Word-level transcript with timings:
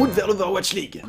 route 0.00 0.12
vers 0.12 0.28
l'Overwatch 0.28 0.72
League 0.72 1.02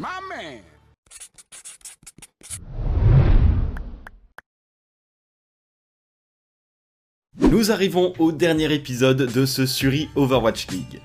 Nous 7.39 7.71
arrivons 7.71 8.11
au 8.19 8.33
dernier 8.33 8.73
épisode 8.73 9.31
de 9.31 9.45
ce 9.45 9.65
Suri 9.65 10.09
Overwatch 10.17 10.67
League. 10.67 10.99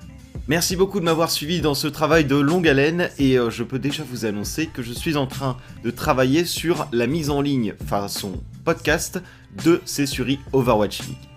Merci 0.49 0.75
beaucoup 0.75 0.99
de 0.99 1.05
m'avoir 1.05 1.31
suivi 1.31 1.61
dans 1.61 1.75
ce 1.75 1.87
travail 1.87 2.25
de 2.25 2.35
longue 2.35 2.67
haleine 2.67 3.09
et 3.21 3.39
euh, 3.39 3.51
je 3.51 3.63
peux 3.63 3.79
déjà 3.79 4.03
vous 4.03 4.25
annoncer 4.25 4.67
que 4.67 4.83
je 4.83 4.93
suis 4.93 5.17
en 5.17 5.29
train 5.29 5.57
de 5.85 5.93
travailler 5.93 6.45
sur 6.45 6.89
la 6.91 7.07
mise 7.07 7.31
en 7.31 7.41
ligne 7.41 7.75
façon 7.87 8.33
podcast 8.65 9.21
de 9.65 9.81
ces 9.85 10.07
Suri 10.07 10.41
Overwatch 10.53 11.03
League. 11.03 11.29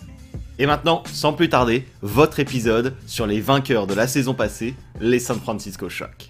Et 0.58 0.66
maintenant, 0.66 1.04
sans 1.14 1.32
plus 1.32 1.48
tarder, 1.48 1.86
votre 2.02 2.40
épisode 2.40 2.96
sur 3.06 3.28
les 3.28 3.40
vainqueurs 3.40 3.86
de 3.86 3.94
la 3.94 4.08
saison 4.08 4.34
passée, 4.34 4.74
les 5.00 5.20
San 5.20 5.40
Francisco 5.40 5.88
Shock. 5.90 6.29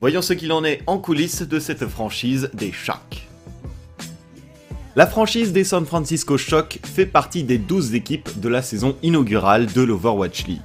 Voyons 0.00 0.22
ce 0.22 0.32
qu'il 0.32 0.52
en 0.52 0.64
est 0.64 0.80
en 0.86 0.98
coulisses 0.98 1.42
de 1.42 1.58
cette 1.58 1.86
franchise 1.86 2.50
des 2.54 2.70
Shocks. 2.70 3.26
La 4.94 5.06
franchise 5.06 5.52
des 5.52 5.64
San 5.64 5.84
Francisco 5.86 6.38
Shock 6.38 6.78
fait 6.84 7.06
partie 7.06 7.42
des 7.42 7.58
12 7.58 7.94
équipes 7.94 8.40
de 8.40 8.48
la 8.48 8.62
saison 8.62 8.96
inaugurale 9.02 9.66
de 9.66 9.82
l'Overwatch 9.82 10.46
League. 10.46 10.60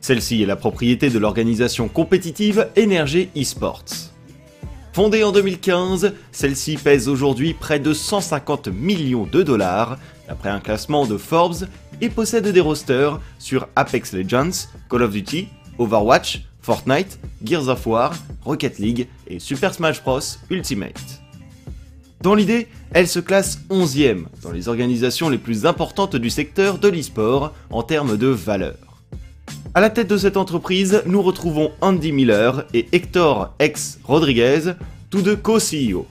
Celle-ci 0.00 0.42
est 0.42 0.46
la 0.46 0.56
propriété 0.56 1.10
de 1.10 1.18
l'organisation 1.18 1.88
compétitive 1.88 2.68
Energy 2.78 3.28
Esports. 3.34 4.12
Fondée 4.92 5.24
en 5.24 5.32
2015, 5.32 6.14
celle-ci 6.30 6.76
pèse 6.76 7.08
aujourd'hui 7.08 7.54
près 7.54 7.80
de 7.80 7.92
150 7.92 8.68
millions 8.68 9.26
de 9.26 9.42
dollars, 9.42 9.98
d'après 10.28 10.48
un 10.48 10.60
classement 10.60 11.06
de 11.06 11.16
Forbes, 11.16 11.66
et 12.00 12.08
possède 12.08 12.46
des 12.48 12.60
rosters 12.60 13.20
sur 13.38 13.68
Apex 13.76 14.12
Legends, 14.12 14.68
Call 14.90 15.02
of 15.02 15.10
Duty, 15.10 15.48
Overwatch, 15.78 16.42
Fortnite, 16.62 17.18
Gears 17.44 17.68
of 17.68 17.86
War, 17.86 18.14
Rocket 18.44 18.78
League 18.78 19.08
et 19.26 19.38
Super 19.38 19.74
Smash 19.74 20.02
Bros. 20.02 20.20
Ultimate. 20.50 21.20
Dans 22.20 22.34
l'idée, 22.34 22.68
elle 22.92 23.06
se 23.06 23.20
classe 23.20 23.58
11ème 23.68 24.24
dans 24.42 24.50
les 24.50 24.68
organisations 24.68 25.28
les 25.28 25.36
plus 25.36 25.66
importantes 25.66 26.16
du 26.16 26.30
secteur 26.30 26.78
de 26.78 26.88
l'e-sport 26.88 27.52
en 27.70 27.82
termes 27.82 28.16
de 28.16 28.28
valeur. 28.28 28.76
À 29.74 29.80
la 29.80 29.90
tête 29.90 30.08
de 30.08 30.16
cette 30.16 30.38
entreprise, 30.38 31.02
nous 31.04 31.20
retrouvons 31.20 31.72
Andy 31.80 32.12
Miller 32.12 32.64
et 32.72 32.86
Hector 32.92 33.52
X 33.60 33.98
Rodriguez, 34.04 34.72
tous 35.10 35.20
deux 35.20 35.36
co-CEO. 35.36 36.06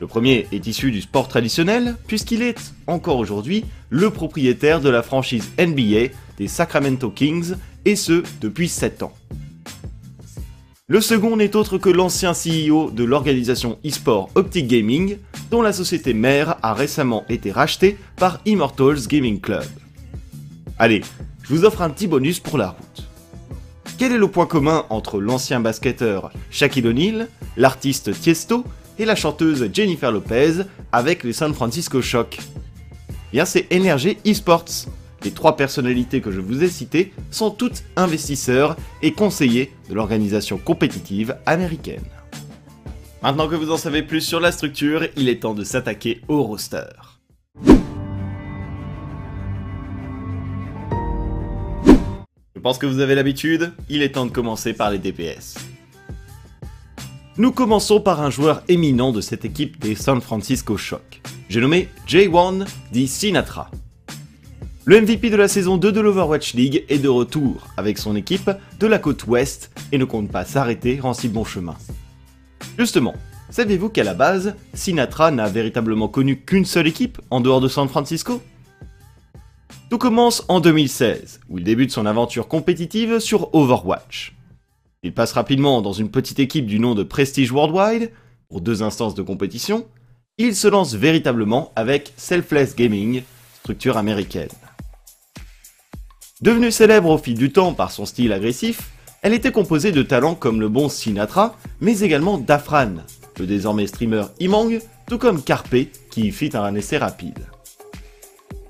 Le 0.00 0.06
premier 0.06 0.46
est 0.52 0.66
issu 0.66 0.90
du 0.92 1.00
sport 1.00 1.28
traditionnel, 1.28 1.96
puisqu'il 2.06 2.42
est, 2.42 2.72
encore 2.86 3.18
aujourd'hui, 3.18 3.64
le 3.90 4.10
propriétaire 4.10 4.80
de 4.80 4.88
la 4.88 5.02
franchise 5.02 5.50
NBA 5.58 6.12
des 6.36 6.46
Sacramento 6.46 7.10
Kings, 7.10 7.54
et 7.84 7.96
ce, 7.96 8.22
depuis 8.40 8.68
7 8.68 9.02
ans. 9.02 9.12
Le 10.86 11.00
second 11.00 11.36
n'est 11.36 11.56
autre 11.56 11.78
que 11.78 11.90
l'ancien 11.90 12.32
CEO 12.32 12.90
de 12.90 13.04
l'organisation 13.04 13.78
e-sport 13.84 14.30
Optic 14.36 14.68
Gaming, 14.68 15.18
dont 15.50 15.62
la 15.62 15.72
société 15.72 16.14
mère 16.14 16.56
a 16.62 16.74
récemment 16.74 17.24
été 17.28 17.50
rachetée 17.50 17.96
par 18.16 18.40
Immortals 18.46 19.06
Gaming 19.06 19.40
Club. 19.40 19.64
Allez, 20.78 21.02
je 21.42 21.54
vous 21.54 21.64
offre 21.64 21.82
un 21.82 21.90
petit 21.90 22.06
bonus 22.06 22.40
pour 22.40 22.56
la 22.56 22.68
route. 22.70 23.08
Quel 23.98 24.12
est 24.12 24.18
le 24.18 24.28
point 24.28 24.46
commun 24.46 24.84
entre 24.90 25.20
l'ancien 25.20 25.60
basketteur 25.60 26.30
Shaquille 26.50 26.86
O'Neal, 26.86 27.28
l'artiste 27.56 28.12
Tiesto 28.12 28.64
et 28.98 29.04
la 29.04 29.14
chanteuse 29.14 29.68
Jennifer 29.72 30.12
Lopez 30.12 30.62
avec 30.92 31.24
les 31.24 31.32
San 31.32 31.54
Francisco 31.54 32.02
Shock 32.02 32.38
Bien 33.32 33.44
c'est 33.44 33.66
Energy 33.72 34.16
Esports, 34.24 34.86
les 35.22 35.32
trois 35.32 35.56
personnalités 35.56 36.22
que 36.22 36.30
je 36.30 36.40
vous 36.40 36.62
ai 36.62 36.68
citées 36.68 37.12
sont 37.30 37.50
toutes 37.50 37.82
investisseurs 37.96 38.76
et 39.02 39.12
conseillers 39.12 39.72
de 39.90 39.94
l'organisation 39.94 40.56
compétitive 40.56 41.36
américaine. 41.44 42.04
Maintenant 43.22 43.48
que 43.48 43.54
vous 43.54 43.70
en 43.70 43.76
savez 43.76 44.02
plus 44.02 44.22
sur 44.22 44.40
la 44.40 44.50
structure, 44.50 45.04
il 45.16 45.28
est 45.28 45.40
temps 45.40 45.54
de 45.54 45.64
s'attaquer 45.64 46.22
au 46.28 46.42
roster. 46.42 46.86
Je 52.54 52.60
pense 52.62 52.78
que 52.78 52.86
vous 52.86 53.00
avez 53.00 53.14
l'habitude, 53.14 53.72
il 53.90 54.02
est 54.02 54.14
temps 54.14 54.26
de 54.26 54.30
commencer 54.30 54.72
par 54.72 54.90
les 54.90 54.98
DPS. 54.98 55.67
Nous 57.38 57.52
commençons 57.52 58.00
par 58.00 58.20
un 58.20 58.30
joueur 58.30 58.64
éminent 58.66 59.12
de 59.12 59.20
cette 59.20 59.44
équipe 59.44 59.78
des 59.78 59.94
San 59.94 60.20
Francisco 60.20 60.76
Shock. 60.76 61.22
J'ai 61.48 61.60
nommé 61.60 61.88
J1 62.08 62.66
dit 62.90 63.06
Sinatra. 63.06 63.70
Le 64.84 65.00
MVP 65.00 65.30
de 65.30 65.36
la 65.36 65.46
saison 65.46 65.76
2 65.76 65.92
de 65.92 66.00
l'Overwatch 66.00 66.54
League 66.54 66.84
est 66.88 66.98
de 66.98 67.08
retour 67.08 67.68
avec 67.76 67.98
son 67.98 68.16
équipe 68.16 68.50
de 68.80 68.86
la 68.88 68.98
côte 68.98 69.24
ouest 69.28 69.70
et 69.92 69.98
ne 69.98 70.04
compte 70.04 70.32
pas 70.32 70.44
s'arrêter 70.44 70.98
en 71.00 71.14
si 71.14 71.28
bon 71.28 71.44
chemin. 71.44 71.76
Justement, 72.76 73.14
saviez-vous 73.50 73.90
qu'à 73.90 74.02
la 74.02 74.14
base, 74.14 74.56
Sinatra 74.74 75.30
n'a 75.30 75.48
véritablement 75.48 76.08
connu 76.08 76.40
qu'une 76.40 76.64
seule 76.64 76.88
équipe 76.88 77.20
en 77.30 77.40
dehors 77.40 77.60
de 77.60 77.68
San 77.68 77.88
Francisco? 77.88 78.42
Tout 79.90 79.98
commence 79.98 80.44
en 80.48 80.58
2016, 80.58 81.38
où 81.48 81.58
il 81.58 81.64
débute 81.64 81.92
son 81.92 82.04
aventure 82.04 82.48
compétitive 82.48 83.20
sur 83.20 83.54
Overwatch. 83.54 84.34
Il 85.02 85.14
passe 85.14 85.32
rapidement 85.32 85.80
dans 85.80 85.92
une 85.92 86.10
petite 86.10 86.40
équipe 86.40 86.66
du 86.66 86.80
nom 86.80 86.94
de 86.94 87.02
Prestige 87.02 87.52
Worldwide, 87.52 88.10
pour 88.48 88.60
deux 88.60 88.82
instances 88.82 89.14
de 89.14 89.22
compétition, 89.22 89.86
il 90.38 90.56
se 90.56 90.68
lance 90.68 90.94
véritablement 90.94 91.72
avec 91.76 92.12
Selfless 92.16 92.74
Gaming, 92.74 93.22
structure 93.60 93.96
américaine. 93.96 94.48
Devenue 96.40 96.70
célèbre 96.70 97.10
au 97.10 97.18
fil 97.18 97.34
du 97.34 97.52
temps 97.52 97.74
par 97.74 97.90
son 97.90 98.06
style 98.06 98.32
agressif, 98.32 98.90
elle 99.22 99.34
était 99.34 99.52
composée 99.52 99.92
de 99.92 100.02
talents 100.02 100.36
comme 100.36 100.60
le 100.60 100.68
bon 100.68 100.88
Sinatra, 100.88 101.56
mais 101.80 102.00
également 102.00 102.38
d'Afran, 102.38 102.94
le 103.38 103.46
désormais 103.46 103.86
streamer 103.86 104.24
Imang, 104.40 104.78
tout 105.06 105.18
comme 105.18 105.42
Carpe, 105.42 105.74
qui 106.10 106.28
y 106.28 106.30
fit 106.30 106.50
un 106.54 106.74
essai 106.74 106.98
rapide. 106.98 107.46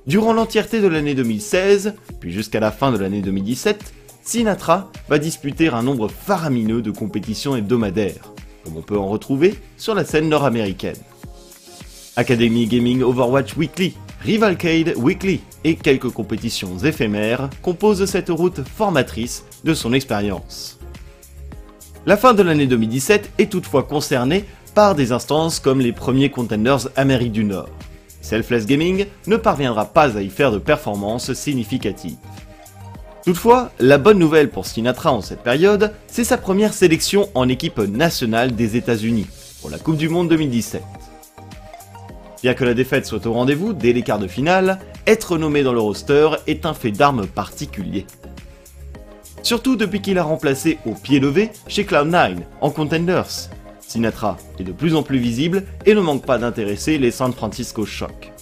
Durant 0.06 0.33
l'entièreté 0.33 0.81
de 0.81 0.87
l'année 0.87 1.15
2016, 1.15 1.94
puis 2.21 2.33
jusqu'à 2.33 2.61
la 2.61 2.72
fin 2.72 2.91
de 2.93 2.99
l'année 2.99 3.21
2017, 3.21 3.93
Sinatra 4.28 4.91
va 5.09 5.19
disputer 5.19 5.69
un 5.69 5.83
nombre 5.83 6.09
faramineux 6.09 6.83
de 6.83 6.91
compétitions 6.91 7.56
hebdomadaires, 7.56 8.34
comme 8.62 8.77
on 8.77 8.83
peut 8.83 8.99
en 8.99 9.09
retrouver 9.09 9.55
sur 9.78 9.94
la 9.94 10.05
scène 10.05 10.28
nord-américaine. 10.28 10.99
Academy 12.15 12.67
Gaming 12.67 13.00
Overwatch 13.00 13.56
Weekly, 13.56 13.94
Rivalcade 14.21 14.93
Weekly 14.99 15.41
et 15.65 15.77
quelques 15.77 16.11
compétitions 16.11 16.77
éphémères 16.77 17.49
composent 17.62 18.05
cette 18.05 18.28
route 18.28 18.61
formatrice 18.69 19.47
de 19.65 19.72
son 19.72 19.94
expérience. 19.94 20.78
La 22.05 22.19
fin 22.19 22.34
de 22.34 22.43
l'année 22.43 22.67
2017 22.67 23.31
est 23.38 23.50
toutefois 23.50 23.84
concernée 23.84 24.44
par 24.75 24.94
des 24.94 25.12
instances 25.12 25.59
comme 25.59 25.81
les 25.81 25.93
premiers 25.94 26.31
Contenders 26.31 26.91
Amérique 26.97 27.33
du 27.33 27.44
Nord. 27.44 27.71
Selfless 28.21 28.67
Gaming 28.67 29.06
ne 29.27 29.37
parviendra 29.37 29.87
pas 29.87 30.19
à 30.19 30.21
y 30.21 30.28
faire 30.28 30.53
de 30.53 30.59
performances 30.59 31.33
significatives. 31.33 32.19
Toutefois, 33.28 33.72
la 33.78 33.99
bonne 33.99 34.19
nouvelle 34.19 34.49
pour 34.49 34.65
Sinatra 34.65 35.12
en 35.12 35.21
cette 35.21 35.43
période, 35.43 35.93
c'est 36.06 36.25
sa 36.25 36.39
première 36.39 36.72
sélection 36.72 37.28
en 37.34 37.47
équipe 37.47 37.77
nationale 37.77 38.56
des 38.56 38.78
États-Unis 38.78 39.27
pour 39.61 39.69
la 39.69 39.77
Coupe 39.77 39.99
du 39.99 40.09
Monde 40.09 40.31
2017. 40.31 40.83
Bien 42.43 42.55
que 42.55 42.65
la 42.65 42.72
défaite 42.72 43.05
soit 43.05 43.27
au 43.27 43.34
rendez-vous 43.34 43.75
dès 43.75 43.93
les 43.93 44.00
quarts 44.00 44.19
de 44.19 44.28
finale, 44.28 44.78
être 45.06 45.37
nommé 45.37 45.62
dans 45.62 45.75
le 45.75 45.78
roster 45.78 46.31
est 46.47 46.65
un 46.65 46.72
fait 46.72 46.91
d'armes 46.91 47.27
particulier. 47.27 48.06
Surtout 49.43 49.77
depuis 49.77 50.00
qu'il 50.00 50.17
a 50.17 50.22
remplacé 50.22 50.78
au 50.87 50.94
pied 50.94 51.21
levé 51.21 51.50
chez 51.67 51.84
Cloud9 51.84 52.37
en 52.62 52.70
Contenders. 52.70 53.50
Sinatra 53.81 54.38
est 54.58 54.64
de 54.64 54.73
plus 54.73 54.94
en 54.94 55.02
plus 55.02 55.19
visible 55.19 55.64
et 55.85 55.93
ne 55.93 56.00
manque 56.00 56.25
pas 56.25 56.38
d'intéresser 56.38 56.97
les 56.97 57.11
San 57.11 57.35
Francisco 57.35 57.85
Shock. 57.85 58.32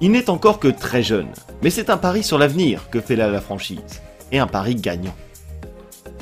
Il 0.00 0.10
n'est 0.10 0.28
encore 0.28 0.58
que 0.58 0.68
très 0.68 1.02
jeune, 1.02 1.28
mais 1.62 1.70
c'est 1.70 1.88
un 1.88 1.96
pari 1.96 2.22
sur 2.22 2.38
l'avenir 2.38 2.90
que 2.90 3.00
fait 3.00 3.16
là 3.16 3.30
la 3.30 3.40
franchise, 3.40 4.02
et 4.30 4.38
un 4.38 4.46
pari 4.46 4.74
gagnant. 4.74 5.14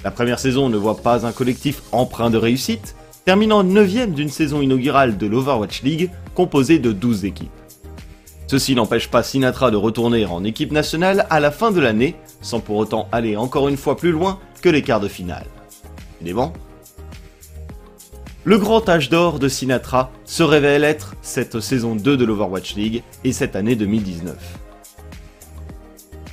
La 0.04 0.10
première 0.10 0.38
saison 0.38 0.68
ne 0.68 0.76
voit 0.76 0.98
pas 0.98 1.26
un 1.26 1.32
collectif 1.32 1.82
empreint 1.90 2.30
de 2.30 2.36
réussite, 2.36 2.94
terminant 3.24 3.64
9ème 3.64 4.12
d'une 4.12 4.28
saison 4.28 4.60
inaugurale 4.60 5.16
de 5.16 5.26
l'Overwatch 5.26 5.82
League 5.82 6.10
composée 6.34 6.78
de 6.78 6.92
12 6.92 7.24
équipes. 7.24 7.50
Ceci 8.46 8.74
n'empêche 8.74 9.08
pas 9.08 9.22
Sinatra 9.22 9.70
de 9.70 9.76
retourner 9.76 10.26
en 10.26 10.44
équipe 10.44 10.70
nationale 10.70 11.26
à 11.30 11.40
la 11.40 11.50
fin 11.50 11.70
de 11.70 11.80
l'année, 11.80 12.14
sans 12.42 12.60
pour 12.60 12.76
autant 12.76 13.08
aller 13.10 13.36
encore 13.36 13.68
une 13.68 13.78
fois 13.78 13.96
plus 13.96 14.12
loin 14.12 14.38
que 14.60 14.68
les 14.68 14.82
quarts 14.82 15.00
de 15.00 15.08
finale. 15.08 15.46
Le 18.46 18.58
grand 18.58 18.86
âge 18.90 19.08
d'or 19.08 19.38
de 19.38 19.48
Sinatra 19.48 20.10
se 20.26 20.42
révèle 20.42 20.84
être 20.84 21.14
cette 21.22 21.60
saison 21.60 21.96
2 21.96 22.18
de 22.18 22.24
l'Overwatch 22.26 22.74
League 22.74 23.02
et 23.24 23.32
cette 23.32 23.56
année 23.56 23.74
2019. 23.74 24.36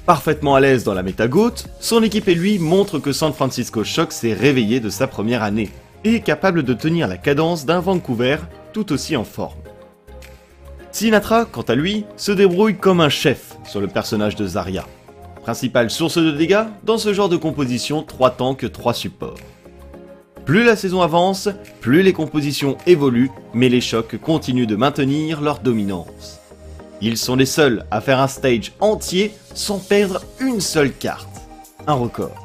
Parfaitement 0.06 0.56
à 0.56 0.60
l'aise 0.60 0.84
dans 0.84 0.94
la 0.94 1.04
méta-GOAT, 1.04 1.64
son 1.80 2.04
équipe 2.04 2.28
et 2.28 2.36
lui 2.36 2.60
montrent 2.60 3.00
que 3.00 3.14
San 3.14 3.32
Francisco 3.32 3.86
Shock 3.86 4.12
s'est 4.12 4.34
réveillé 4.34 4.82
de 4.82 4.90
sa 4.90 5.08
première 5.08 5.42
année 5.42 5.70
et 6.04 6.16
est 6.16 6.22
capable 6.22 6.64
de 6.64 6.74
tenir 6.74 7.08
la 7.08 7.16
cadence 7.16 7.66
d'un 7.66 7.80
Vancouver 7.80 8.40
tout 8.74 8.92
aussi 8.92 9.16
en 9.16 9.24
forme. 9.24 9.60
Sinatra, 10.92 11.46
quant 11.46 11.62
à 11.62 11.76
lui, 11.76 12.04
se 12.18 12.34
débrouille 12.34 12.76
comme 12.76 13.00
un 13.00 13.08
chef 13.08 13.56
sur 13.64 13.80
le 13.80 13.88
personnage 13.88 14.36
de 14.36 14.46
Zarya. 14.46 14.86
Principale 15.44 15.90
source 15.90 16.18
de 16.18 16.32
dégâts, 16.32 16.66
dans 16.84 16.98
ce 16.98 17.14
genre 17.14 17.30
de 17.30 17.38
composition, 17.38 18.04
3 18.04 18.32
tanks, 18.32 18.70
3 18.70 18.94
supports. 18.94 19.38
Plus 20.46 20.64
la 20.64 20.76
saison 20.76 21.02
avance, 21.02 21.50
plus 21.80 22.02
les 22.02 22.14
compositions 22.14 22.78
évoluent, 22.88 23.32
mais 23.54 23.70
les 23.70 23.82
chocs 23.82 24.18
continuent 24.18 24.68
de 24.68 24.76
maintenir 24.76 25.42
leur 25.42 25.60
dominance. 25.60 26.40
Ils 27.02 27.18
sont 27.18 27.36
les 27.36 27.46
seuls 27.46 27.86
à 27.92 28.02
faire 28.02 28.20
un 28.20 28.28
stage 28.28 28.74
entier 28.80 29.34
sans 29.54 29.80
perdre 29.80 30.22
une 30.40 30.62
seule 30.62 30.92
carte. 30.92 31.30
Un 31.88 31.94
record. 31.94 32.36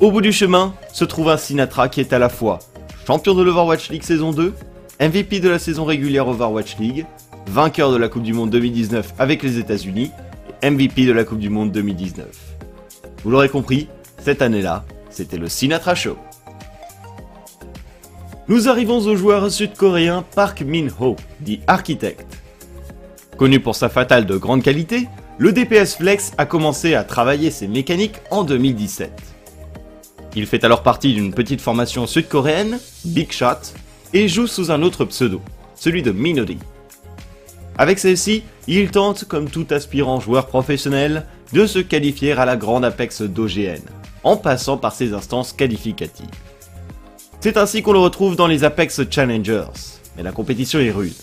Au 0.00 0.10
bout 0.10 0.20
du 0.20 0.32
chemin 0.32 0.74
se 0.92 1.04
trouve 1.04 1.28
un 1.28 1.36
Sinatra 1.36 1.88
qui 1.88 2.00
est 2.00 2.12
à 2.12 2.18
la 2.18 2.28
fois 2.28 2.58
champion 3.06 3.34
de 3.34 3.42
l'Overwatch 3.42 3.90
League 3.90 4.04
saison 4.04 4.30
2, 4.30 4.54
MVP 5.00 5.40
de 5.40 5.48
la 5.48 5.58
saison 5.58 5.84
régulière 5.84 6.28
Overwatch 6.28 6.76
League, 6.78 7.06
vainqueur 7.46 7.90
de 7.90 7.96
la 7.96 8.08
Coupe 8.08 8.22
du 8.22 8.32
Monde 8.32 8.50
2019 8.50 9.14
avec 9.18 9.42
les 9.42 9.58
États-Unis 9.58 10.12
et 10.62 10.70
MVP 10.70 11.06
de 11.06 11.12
la 11.12 11.24
Coupe 11.24 11.40
du 11.40 11.50
Monde 11.50 11.72
2019. 11.72 12.28
Vous 13.24 13.30
l'aurez 13.30 13.48
compris, 13.48 13.88
cette 14.22 14.42
année-là, 14.42 14.84
c'était 15.08 15.38
le 15.38 15.48
Sinatra 15.48 15.96
Show. 15.96 16.16
Nous 18.50 18.68
arrivons 18.68 18.98
au 19.06 19.14
joueur 19.14 19.48
sud-coréen 19.48 20.24
Park 20.34 20.62
Min-ho, 20.62 21.14
dit 21.38 21.60
Architect. 21.68 22.26
Connu 23.36 23.60
pour 23.60 23.76
sa 23.76 23.88
fatale 23.88 24.26
de 24.26 24.36
grande 24.36 24.64
qualité, 24.64 25.06
le 25.38 25.52
DPS 25.52 25.94
Flex 25.98 26.32
a 26.36 26.46
commencé 26.46 26.94
à 26.94 27.04
travailler 27.04 27.52
ses 27.52 27.68
mécaniques 27.68 28.16
en 28.32 28.42
2017. 28.42 29.12
Il 30.34 30.46
fait 30.46 30.64
alors 30.64 30.82
partie 30.82 31.14
d'une 31.14 31.32
petite 31.32 31.60
formation 31.60 32.08
sud-coréenne, 32.08 32.80
Big 33.04 33.30
Shot, 33.30 33.72
et 34.12 34.26
joue 34.26 34.48
sous 34.48 34.72
un 34.72 34.82
autre 34.82 35.04
pseudo, 35.04 35.40
celui 35.76 36.02
de 36.02 36.10
Minody. 36.10 36.58
Avec 37.78 38.00
celle-ci, 38.00 38.42
il 38.66 38.90
tente, 38.90 39.26
comme 39.26 39.48
tout 39.48 39.68
aspirant 39.70 40.18
joueur 40.18 40.48
professionnel, 40.48 41.24
de 41.52 41.66
se 41.66 41.78
qualifier 41.78 42.32
à 42.32 42.46
la 42.46 42.56
grande 42.56 42.84
Apex 42.84 43.22
d'OGN, 43.22 43.78
en 44.24 44.36
passant 44.36 44.76
par 44.76 44.92
ses 44.92 45.14
instances 45.14 45.52
qualificatives. 45.52 46.26
C'est 47.42 47.56
ainsi 47.56 47.80
qu'on 47.80 47.94
le 47.94 47.98
retrouve 47.98 48.36
dans 48.36 48.46
les 48.46 48.64
Apex 48.64 49.00
Challengers, 49.10 49.64
mais 50.14 50.22
la 50.22 50.30
compétition 50.30 50.78
est 50.78 50.90
rude. 50.90 51.14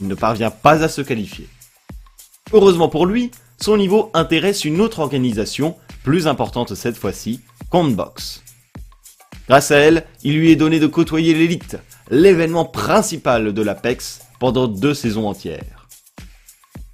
Il 0.00 0.08
ne 0.08 0.16
parvient 0.16 0.50
pas 0.50 0.82
à 0.82 0.88
se 0.88 1.00
qualifier. 1.00 1.48
Heureusement 2.52 2.88
pour 2.88 3.06
lui, 3.06 3.30
son 3.60 3.76
niveau 3.76 4.10
intéresse 4.14 4.64
une 4.64 4.80
autre 4.80 4.98
organisation, 4.98 5.76
plus 6.02 6.26
importante 6.26 6.74
cette 6.74 6.96
fois-ci, 6.96 7.40
Combox. 7.70 8.42
Grâce 9.46 9.70
à 9.70 9.76
elle, 9.76 10.06
il 10.24 10.36
lui 10.38 10.50
est 10.50 10.56
donné 10.56 10.80
de 10.80 10.88
côtoyer 10.88 11.34
l'élite, 11.34 11.78
l'événement 12.10 12.64
principal 12.64 13.52
de 13.54 13.62
l'Apex, 13.62 14.22
pendant 14.40 14.66
deux 14.66 14.92
saisons 14.92 15.28
entières. 15.28 15.86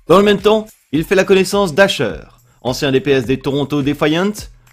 Dans 0.07 0.19
le 0.19 0.25
même 0.25 0.41
temps, 0.41 0.67
il 0.93 1.05
fait 1.05 1.15
la 1.15 1.25
connaissance 1.25 1.75
d'Asher, 1.75 2.21
ancien 2.61 2.93
DPS 2.93 3.25
des 3.25 3.39
Toronto 3.39 3.81
Defiant, 3.81 4.33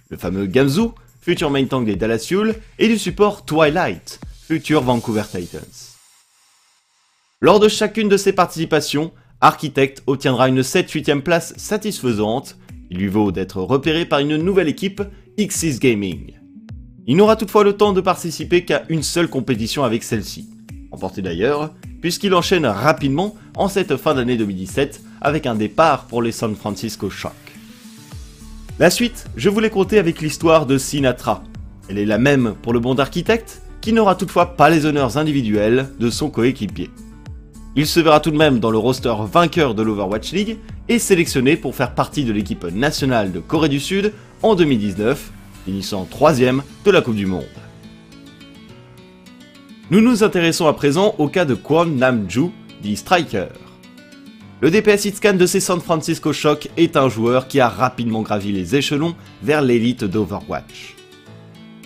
le 0.10 0.18
fameux 0.18 0.46
Gamzu, 0.46 0.90
futur 1.28 1.50
main 1.50 1.66
tank 1.66 1.86
des 1.86 1.98
Dallas 1.98 2.34
et 2.80 2.88
du 2.88 2.98
support 2.98 3.44
Twilight, 3.44 4.22
futur 4.48 4.82
Vancouver 4.82 5.24
Titans. 5.30 5.60
Lors 7.42 7.60
de 7.60 7.68
chacune 7.68 8.08
de 8.08 8.16
ses 8.16 8.32
participations, 8.32 9.12
Architect 9.42 10.04
obtiendra 10.08 10.48
une 10.48 10.62
7-8ème 10.62 11.20
place 11.20 11.54
satisfaisante, 11.58 12.56
il 12.90 13.00
lui 13.00 13.10
vaut 13.10 13.34
d'être 13.34 13.62
repéré 13.62 14.06
par 14.06 14.20
une 14.20 14.38
nouvelle 14.38 14.70
équipe, 14.70 15.02
X6 15.38 15.80
Gaming. 15.80 16.36
Il 17.08 17.18
n'aura 17.18 17.36
toutefois 17.36 17.66
le 17.66 17.74
temps 17.74 17.92
de 17.92 18.00
participer 18.00 18.64
qu'à 18.64 18.84
une 18.88 19.04
seule 19.04 19.28
compétition 19.28 19.84
avec 19.84 20.04
celle-ci, 20.04 20.48
emporté 20.94 21.22
d'ailleurs, 21.22 21.74
puisqu'il 22.00 22.34
enchaîne 22.36 22.66
rapidement 22.66 23.36
en 23.58 23.68
cette 23.68 23.98
fin 23.98 24.16
d'année 24.16 24.38
2017 24.38 25.02
avec 25.20 25.46
un 25.46 25.56
départ 25.56 26.06
pour 26.06 26.22
les 26.22 26.32
San 26.32 26.56
Francisco 26.56 27.10
Shock. 27.10 27.47
La 28.80 28.92
suite, 28.92 29.26
je 29.36 29.50
voulais 29.50 29.72
compter 29.72 29.98
avec 29.98 30.22
l'histoire 30.22 30.68
de 30.68 30.78
Sinatra. 30.78 31.44
Elle 31.90 31.98
est 31.98 32.06
la 32.06 32.20
même 32.20 32.54
pour 32.62 32.74
le 32.74 32.80
bon 32.80 33.00
architecte, 33.00 33.64
qui 33.82 33.92
n'aura 33.92 34.14
toutefois 34.14 34.56
pas 34.56 34.70
les 34.70 34.86
honneurs 34.86 35.18
individuels 35.18 35.90
de 36.00 36.12
son 36.12 36.30
coéquipier. 36.30 36.92
Il 37.76 37.88
se 37.88 38.00
verra 38.00 38.20
tout 38.20 38.30
de 38.30 38.38
même 38.38 38.60
dans 38.60 38.70
le 38.70 38.78
roster 38.78 39.16
vainqueur 39.32 39.74
de 39.74 39.82
l'Overwatch 39.82 40.32
League 40.32 40.58
et 40.90 41.00
sélectionné 41.00 41.58
pour 41.58 41.74
faire 41.74 41.96
partie 41.96 42.24
de 42.24 42.32
l'équipe 42.32 42.66
nationale 42.66 43.32
de 43.32 43.40
Corée 43.40 43.70
du 43.70 43.80
Sud 43.80 44.14
en 44.44 44.54
2019, 44.54 45.32
finissant 45.66 46.06
troisième 46.06 46.62
de 46.86 46.92
la 46.92 47.02
Coupe 47.02 47.16
du 47.16 47.26
Monde. 47.26 47.46
Nous 49.90 50.02
nous 50.02 50.24
intéressons 50.24 50.68
à 50.68 50.74
présent 50.74 51.16
au 51.18 51.30
cas 51.30 51.46
de 51.46 51.56
Kwon 51.56 51.86
Namju, 51.86 52.52
dit 52.84 52.96
Striker. 52.96 53.48
Le 54.60 54.72
DPS 54.72 55.06
Hitscan 55.06 55.36
de 55.36 55.46
ces 55.46 55.60
San 55.60 55.80
Francisco 55.80 56.34
Shock 56.34 56.70
est 56.78 56.98
un 56.98 57.10
joueur 57.10 57.48
qui 57.48 57.60
a 57.60 57.70
rapidement 57.70 58.24
gravi 58.24 58.52
les 58.52 58.76
échelons 58.76 59.16
vers 59.44 59.62
l'élite 59.62 60.04
d'Overwatch. 60.04 60.96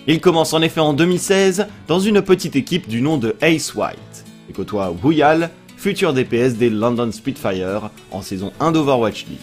Il 0.08 0.22
commence 0.22 0.54
en 0.54 0.62
effet 0.62 0.80
en 0.80 0.94
2016 0.94 1.68
dans 1.90 2.00
une 2.00 2.22
petite 2.22 2.56
équipe 2.56 2.88
du 2.88 3.02
nom 3.02 3.18
de 3.18 3.36
Ace 3.42 3.76
White 3.76 4.24
et 4.50 4.54
côtoie 4.54 4.96
Wuyal, 5.04 5.50
futur 5.76 6.14
DPS 6.14 6.54
des 6.54 6.70
London 6.70 7.12
Spitfire 7.12 7.90
en 8.10 8.22
saison 8.22 8.54
1 8.62 8.72
d'Overwatch 8.72 9.26
League. 9.26 9.40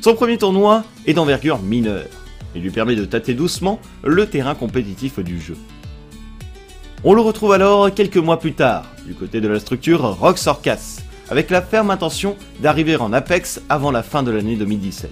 Son 0.00 0.14
premier 0.14 0.38
tournoi 0.38 0.84
est 1.06 1.12
d'envergure 1.12 1.58
mineure 1.58 2.08
et 2.56 2.60
lui 2.60 2.70
permet 2.70 2.96
de 2.96 3.04
tâter 3.04 3.34
doucement 3.34 3.78
le 4.02 4.24
terrain 4.24 4.54
compétitif 4.54 5.18
du 5.18 5.38
jeu. 5.38 5.56
On 7.04 7.12
le 7.12 7.20
retrouve 7.20 7.52
alors 7.52 7.92
quelques 7.92 8.16
mois 8.16 8.40
plus 8.40 8.54
tard, 8.54 8.86
du 9.06 9.12
côté 9.12 9.42
de 9.42 9.48
la 9.48 9.60
structure 9.60 10.00
Rock 10.00 10.38
avec 11.30 11.50
la 11.50 11.62
ferme 11.62 11.90
intention 11.90 12.36
d'arriver 12.60 12.96
en 12.96 13.12
Apex 13.12 13.60
avant 13.68 13.90
la 13.90 14.02
fin 14.02 14.22
de 14.22 14.30
l'année 14.30 14.56
2017. 14.56 15.10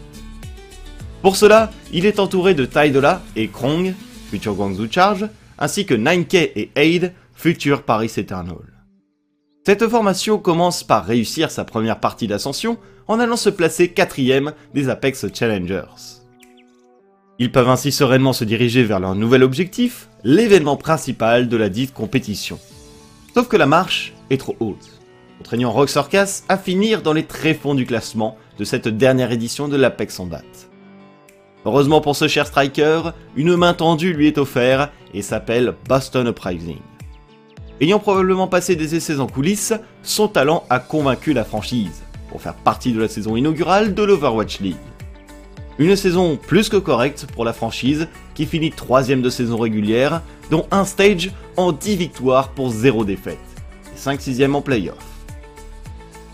Pour 1.23 1.37
cela, 1.37 1.71
il 1.93 2.07
est 2.07 2.21
entouré 2.21 2.55
de 2.55 2.65
Taidola 2.65 3.23
et 3.37 3.49
Krong, 3.49 3.95
futur 4.31 4.55
Guangzhou 4.55 4.87
Charge, 4.91 5.29
ainsi 5.59 5.87
que 5.87 5.95
9K 5.95 6.53
et 6.55 6.71
Aid, 6.77 7.13
futur 7.35 7.83
Paris 7.83 8.13
Eternal. 8.17 8.57
Cette 9.67 9.87
formation 9.89 10.39
commence 10.39 10.83
par 10.83 11.05
réussir 11.05 11.51
sa 11.51 11.65
première 11.65 12.01
partie 12.01 12.27
d'ascension 12.27 12.79
en 13.07 13.21
allant 13.21 13.37
se 13.37 13.51
placer 13.51 13.89
quatrième 13.89 14.53
des 14.75 14.89
Apex 14.89 15.27
Challengers. 15.35 16.19
Ils 17.39 17.53
peuvent 17.53 17.69
ainsi 17.69 17.93
sereinement 17.93 18.33
se 18.33 18.45
diriger 18.45 18.83
vers 18.83 18.99
leur 18.99 19.15
nouvel 19.15 19.43
objectif, 19.43 20.09
l'événement 20.25 20.77
principal 20.77 21.49
de 21.49 21.57
la 21.57 21.69
dite 21.69 21.95
compétition. 21.95 22.59
Sauf 23.35 23.47
que 23.49 23.57
la 23.57 23.67
marche 23.67 24.15
est 24.31 24.39
trop 24.39 24.57
haute, 24.59 24.98
contraignant 25.39 25.71
Rock 25.71 25.89
Circus 25.89 26.43
à 26.49 26.59
finir 26.59 27.03
dans 27.03 27.13
les 27.13 27.25
tréfonds 27.25 27.75
du 27.75 27.87
classement 27.87 28.37
de 28.59 28.65
cette 28.65 28.89
dernière 28.89 29.33
édition 29.33 29.69
de 29.69 29.77
l'Apex 29.77 30.21
en 30.21 30.27
date. 30.27 30.69
Heureusement 31.65 32.01
pour 32.01 32.17
ce 32.17 32.29
cher 32.29 32.47
striker, 32.47 33.13
une 33.37 33.57
main 33.57 33.75
tendue 33.75 34.13
lui 34.13 34.27
est 34.27 34.39
offerte 34.39 34.91
et 35.15 35.23
s'appelle 35.23 35.75
Boston 35.89 36.29
Uprising. 36.29 36.79
Ayant 37.81 38.01
probablement 38.01 38.49
passé 38.49 38.75
des 38.75 38.97
essais 38.97 39.21
en 39.21 39.27
coulisses, 39.27 39.75
son 40.03 40.29
talent 40.29 40.65
a 40.69 40.81
convaincu 40.81 41.33
la 41.33 41.45
franchise 41.45 42.03
pour 42.29 42.43
faire 42.43 42.55
partie 42.55 42.93
de 42.93 43.01
la 43.01 43.09
saison 43.09 43.37
inaugurale 43.37 43.95
de 43.95 44.03
l'Overwatch 44.03 44.61
League. 44.61 44.77
Une 45.79 45.95
saison 45.95 46.37
plus 46.37 46.69
que 46.69 46.77
correcte 46.77 47.27
pour 47.35 47.45
la 47.45 47.53
franchise 47.53 48.09
qui 48.35 48.47
finit 48.47 48.71
troisième 48.71 49.23
de 49.23 49.31
saison 49.31 49.59
régulière, 49.59 50.23
dont 50.51 50.67
un 50.73 50.85
stage 50.85 51.31
en 51.57 51.71
10 51.71 51.97
victoires 51.97 52.49
pour 52.51 52.71
0 52.71 53.05
défaite, 53.05 53.39
et 53.95 53.99
5 53.99 54.21
6 54.21 54.45
en 54.45 54.61
playoff. 54.61 55.08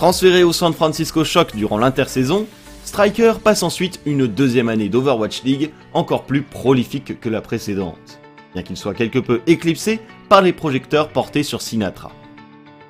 Transféré 0.05 0.43
au 0.43 0.53
San 0.53 0.75
Francisco 0.75 1.25
Shock 1.25 1.57
durant 1.57 1.79
l'intersaison, 1.79 2.47
Striker 2.85 3.37
passe 3.43 3.63
ensuite 3.63 4.01
une 4.05 4.27
deuxième 4.27 4.69
année 4.69 4.91
d'Overwatch 4.91 5.45
League 5.45 5.71
encore 5.95 6.25
plus 6.25 6.43
prolifique 6.43 7.19
que 7.21 7.31
la 7.31 7.41
précédente, 7.41 8.21
bien 8.53 8.63
qu'il 8.63 8.77
soit 8.77 8.93
quelque 8.93 9.19
peu 9.19 9.41
éclipsé 9.47 10.01
par 10.29 10.43
les 10.43 10.53
projecteurs 10.53 11.09
portés 11.09 11.43
sur 11.43 11.63
Sinatra. 11.63 12.13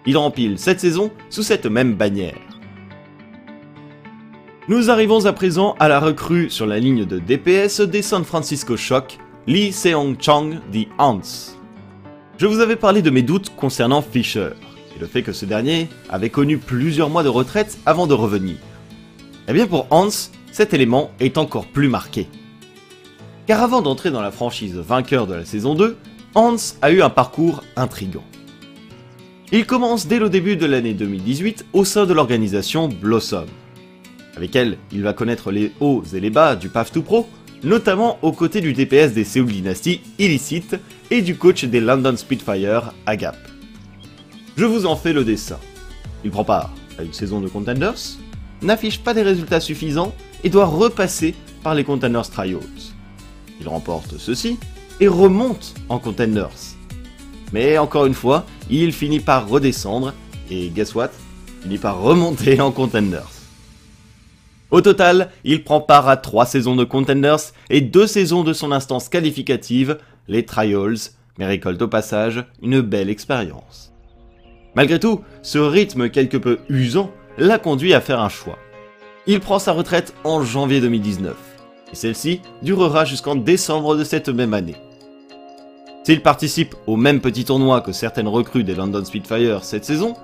Il 0.06 0.16
rempile 0.16 0.58
cette 0.58 0.80
saison 0.80 1.12
sous 1.30 1.44
cette 1.44 1.66
même 1.66 1.94
bannière. 1.94 2.34
Nous 4.66 4.90
arrivons 4.90 5.24
à 5.24 5.32
présent 5.32 5.76
à 5.78 5.86
la 5.86 6.00
recrue 6.00 6.50
sur 6.50 6.66
la 6.66 6.80
ligne 6.80 7.04
de 7.04 7.20
DPS 7.20 7.80
des 7.82 8.02
San 8.02 8.24
Francisco 8.24 8.76
Shock, 8.76 9.18
Lee 9.46 9.70
Seong-chang 9.70 10.58
dit 10.72 10.88
Hans. 10.98 11.20
Je 12.38 12.46
vous 12.46 12.58
avais 12.58 12.74
parlé 12.74 13.02
de 13.02 13.10
mes 13.10 13.22
doutes 13.22 13.54
concernant 13.54 14.02
Fisher, 14.02 14.50
et 14.96 15.00
le 15.00 15.06
fait 15.06 15.22
que 15.22 15.32
ce 15.32 15.44
dernier 15.44 15.88
avait 16.08 16.30
connu 16.30 16.58
plusieurs 16.58 17.10
mois 17.10 17.22
de 17.22 17.28
retraite 17.28 17.78
avant 17.86 18.06
de 18.06 18.14
revenir. 18.14 18.56
Eh 19.48 19.52
bien 19.52 19.66
pour 19.66 19.86
Hans, 19.90 20.08
cet 20.52 20.74
élément 20.74 21.10
est 21.20 21.38
encore 21.38 21.66
plus 21.66 21.88
marqué. 21.88 22.28
Car 23.46 23.62
avant 23.62 23.82
d'entrer 23.82 24.10
dans 24.10 24.22
la 24.22 24.30
franchise 24.30 24.76
vainqueur 24.76 25.26
de 25.26 25.34
la 25.34 25.44
saison 25.44 25.74
2, 25.74 25.96
Hans 26.34 26.56
a 26.80 26.90
eu 26.90 27.02
un 27.02 27.10
parcours 27.10 27.62
intrigant. 27.76 28.24
Il 29.52 29.66
commence 29.66 30.06
dès 30.06 30.18
le 30.18 30.30
début 30.30 30.56
de 30.56 30.66
l'année 30.66 30.94
2018 30.94 31.66
au 31.74 31.84
sein 31.84 32.06
de 32.06 32.14
l'organisation 32.14 32.88
Blossom. 32.88 33.46
Avec 34.36 34.56
elle, 34.56 34.78
il 34.90 35.02
va 35.02 35.12
connaître 35.12 35.52
les 35.52 35.72
hauts 35.80 36.02
et 36.12 36.20
les 36.20 36.30
bas 36.30 36.56
du 36.56 36.68
PAF 36.68 36.92
2 36.92 37.02
Pro, 37.02 37.28
notamment 37.62 38.18
aux 38.22 38.32
côtés 38.32 38.60
du 38.60 38.72
DPS 38.72 39.12
des 39.12 39.24
Seoul 39.24 39.46
Dynasty, 39.46 40.00
Illicit, 40.18 40.76
et 41.10 41.22
du 41.22 41.36
coach 41.36 41.64
des 41.64 41.80
London 41.80 42.16
Spitfire, 42.16 42.92
Agap. 43.06 43.36
Je 44.56 44.64
vous 44.64 44.86
en 44.86 44.94
fais 44.94 45.12
le 45.12 45.24
dessin. 45.24 45.58
Il 46.24 46.30
prend 46.30 46.44
part 46.44 46.70
à 46.96 47.02
une 47.02 47.12
saison 47.12 47.40
de 47.40 47.48
Contenders, 47.48 48.18
n'affiche 48.62 49.00
pas 49.00 49.12
des 49.12 49.22
résultats 49.22 49.58
suffisants 49.58 50.14
et 50.44 50.48
doit 50.48 50.66
repasser 50.66 51.34
par 51.64 51.74
les 51.74 51.82
Containers 51.82 52.30
Trials. 52.30 52.60
Il 53.60 53.68
remporte 53.68 54.16
ceci 54.16 54.58
et 55.00 55.08
remonte 55.08 55.74
en 55.88 55.98
Containers. 55.98 56.76
Mais 57.52 57.78
encore 57.78 58.06
une 58.06 58.14
fois, 58.14 58.46
il 58.70 58.92
finit 58.92 59.18
par 59.18 59.48
redescendre 59.48 60.14
et 60.50 60.68
guess 60.68 60.94
what? 60.94 61.10
Finit 61.62 61.78
par 61.78 62.00
remonter 62.00 62.60
en 62.60 62.70
Contenders. 62.70 63.30
Au 64.70 64.80
total, 64.80 65.30
il 65.42 65.64
prend 65.64 65.80
part 65.80 66.08
à 66.08 66.16
3 66.16 66.46
saisons 66.46 66.76
de 66.76 66.84
Contenders 66.84 67.52
et 67.70 67.80
2 67.80 68.06
saisons 68.06 68.44
de 68.44 68.52
son 68.52 68.70
instance 68.70 69.08
qualificative, 69.08 69.98
les 70.28 70.44
Trials, 70.44 70.98
mais 71.38 71.46
récolte 71.46 71.82
au 71.82 71.88
passage 71.88 72.44
une 72.62 72.80
belle 72.80 73.10
expérience. 73.10 73.93
Malgré 74.74 74.98
tout, 74.98 75.22
ce 75.42 75.58
rythme 75.58 76.08
quelque 76.08 76.36
peu 76.36 76.58
usant 76.68 77.10
l'a 77.38 77.58
conduit 77.58 77.94
à 77.94 78.00
faire 78.00 78.20
un 78.20 78.28
choix. 78.28 78.58
Il 79.26 79.40
prend 79.40 79.58
sa 79.58 79.72
retraite 79.72 80.14
en 80.24 80.42
janvier 80.42 80.80
2019, 80.80 81.34
et 81.92 81.96
celle-ci 81.96 82.40
durera 82.62 83.04
jusqu'en 83.04 83.36
décembre 83.36 83.96
de 83.96 84.04
cette 84.04 84.28
même 84.28 84.54
année. 84.54 84.76
S'il 86.04 86.20
participe 86.20 86.74
au 86.86 86.96
même 86.96 87.20
petit 87.20 87.46
tournoi 87.46 87.80
que 87.80 87.92
certaines 87.92 88.28
recrues 88.28 88.64
des 88.64 88.74
London 88.74 89.04
Spitfire 89.04 89.64
cette 89.64 89.86
saison, 89.86 90.14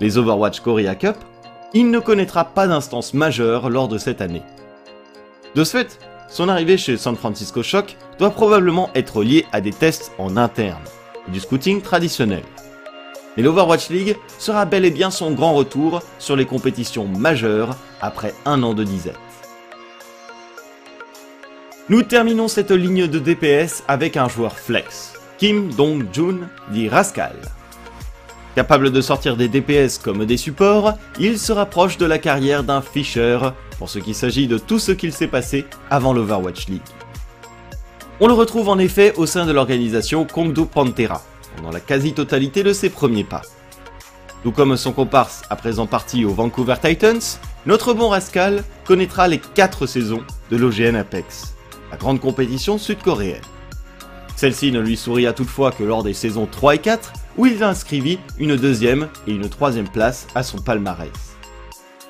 les 0.00 0.18
Overwatch 0.18 0.60
Korea 0.60 0.94
Cup, 0.94 1.16
il 1.72 1.90
ne 1.90 2.00
connaîtra 2.00 2.44
pas 2.44 2.66
d'instance 2.66 3.14
majeure 3.14 3.70
lors 3.70 3.88
de 3.88 3.96
cette 3.96 4.20
année. 4.20 4.42
De 5.54 5.64
ce 5.64 5.78
fait, 5.78 5.98
son 6.28 6.48
arrivée 6.48 6.76
chez 6.76 6.96
San 6.96 7.16
Francisco 7.16 7.62
Shock 7.62 7.96
doit 8.18 8.30
probablement 8.30 8.90
être 8.94 9.22
liée 9.22 9.46
à 9.52 9.60
des 9.60 9.72
tests 9.72 10.12
en 10.18 10.36
interne 10.36 10.82
du 11.28 11.40
scouting 11.40 11.80
traditionnel. 11.80 12.42
Mais 13.36 13.42
l'Overwatch 13.42 13.88
League 13.88 14.16
sera 14.38 14.64
bel 14.64 14.84
et 14.84 14.90
bien 14.90 15.10
son 15.10 15.32
grand 15.32 15.54
retour 15.54 16.02
sur 16.18 16.36
les 16.36 16.46
compétitions 16.46 17.06
majeures 17.06 17.76
après 18.00 18.34
un 18.44 18.62
an 18.62 18.74
de 18.74 18.84
disette. 18.84 19.16
Nous 21.88 22.02
terminons 22.02 22.48
cette 22.48 22.70
ligne 22.70 23.06
de 23.06 23.18
DPS 23.18 23.84
avec 23.88 24.16
un 24.16 24.28
joueur 24.28 24.58
flex, 24.58 25.14
Kim 25.38 25.72
Dong-jun 25.74 26.48
dit 26.70 26.88
Rascal. 26.88 27.34
Capable 28.54 28.92
de 28.92 29.00
sortir 29.00 29.36
des 29.36 29.48
DPS 29.48 29.98
comme 29.98 30.26
des 30.26 30.36
supports, 30.36 30.94
il 31.18 31.38
se 31.38 31.52
rapproche 31.52 31.96
de 31.96 32.04
la 32.04 32.18
carrière 32.18 32.64
d'un 32.64 32.82
Fisher 32.82 33.38
pour 33.78 33.88
ce 33.88 33.98
qui 33.98 34.12
s'agit 34.12 34.46
de 34.46 34.58
tout 34.58 34.78
ce 34.78 34.92
qu'il 34.92 35.12
s'est 35.12 35.26
passé 35.26 35.64
avant 35.90 36.12
l'Overwatch 36.12 36.68
League. 36.68 36.82
On 38.20 38.26
le 38.26 38.34
retrouve 38.34 38.68
en 38.68 38.78
effet 38.78 39.14
au 39.16 39.26
sein 39.26 39.46
de 39.46 39.52
l'organisation 39.52 40.24
Kongdo 40.26 40.66
Pantera, 40.66 41.22
pendant 41.56 41.70
la 41.70 41.80
quasi-totalité 41.80 42.62
de 42.62 42.72
ses 42.72 42.90
premiers 42.90 43.24
pas. 43.24 43.42
Tout 44.42 44.52
comme 44.52 44.76
son 44.76 44.92
comparse 44.92 45.42
à 45.50 45.56
présent 45.56 45.86
parti 45.86 46.24
aux 46.24 46.34
Vancouver 46.34 46.74
Titans, 46.82 47.20
notre 47.64 47.94
bon 47.94 48.08
Rascal 48.08 48.64
connaîtra 48.84 49.28
les 49.28 49.38
4 49.38 49.86
saisons 49.86 50.22
de 50.50 50.56
l'OGN 50.56 50.96
Apex, 50.96 51.54
la 51.90 51.96
grande 51.96 52.20
compétition 52.20 52.76
sud-coréenne. 52.76 53.40
Celle-ci 54.34 54.72
ne 54.72 54.80
lui 54.80 54.96
souria 54.96 55.32
toutefois 55.32 55.70
que 55.70 55.84
lors 55.84 56.02
des 56.02 56.14
saisons 56.14 56.48
3 56.50 56.74
et 56.74 56.78
4, 56.78 57.12
où 57.36 57.46
il 57.46 57.62
inscrivit 57.62 58.18
une 58.38 58.56
deuxième 58.56 59.08
et 59.28 59.32
une 59.32 59.48
troisième 59.48 59.88
place 59.88 60.26
à 60.34 60.42
son 60.42 60.58
palmarès. 60.58 61.10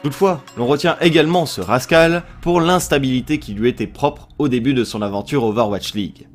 Toutefois, 0.02 0.42
l'on 0.56 0.66
retient 0.66 0.96
également 1.00 1.46
ce 1.46 1.60
Rascal 1.60 2.24
pour 2.40 2.60
l'instabilité 2.60 3.38
qui 3.38 3.52
lui 3.52 3.68
était 3.68 3.86
propre 3.86 4.28
au 4.38 4.48
début 4.48 4.74
de 4.74 4.84
son 4.84 5.02
aventure 5.02 5.44
Overwatch 5.44 5.94
League. 5.94 6.26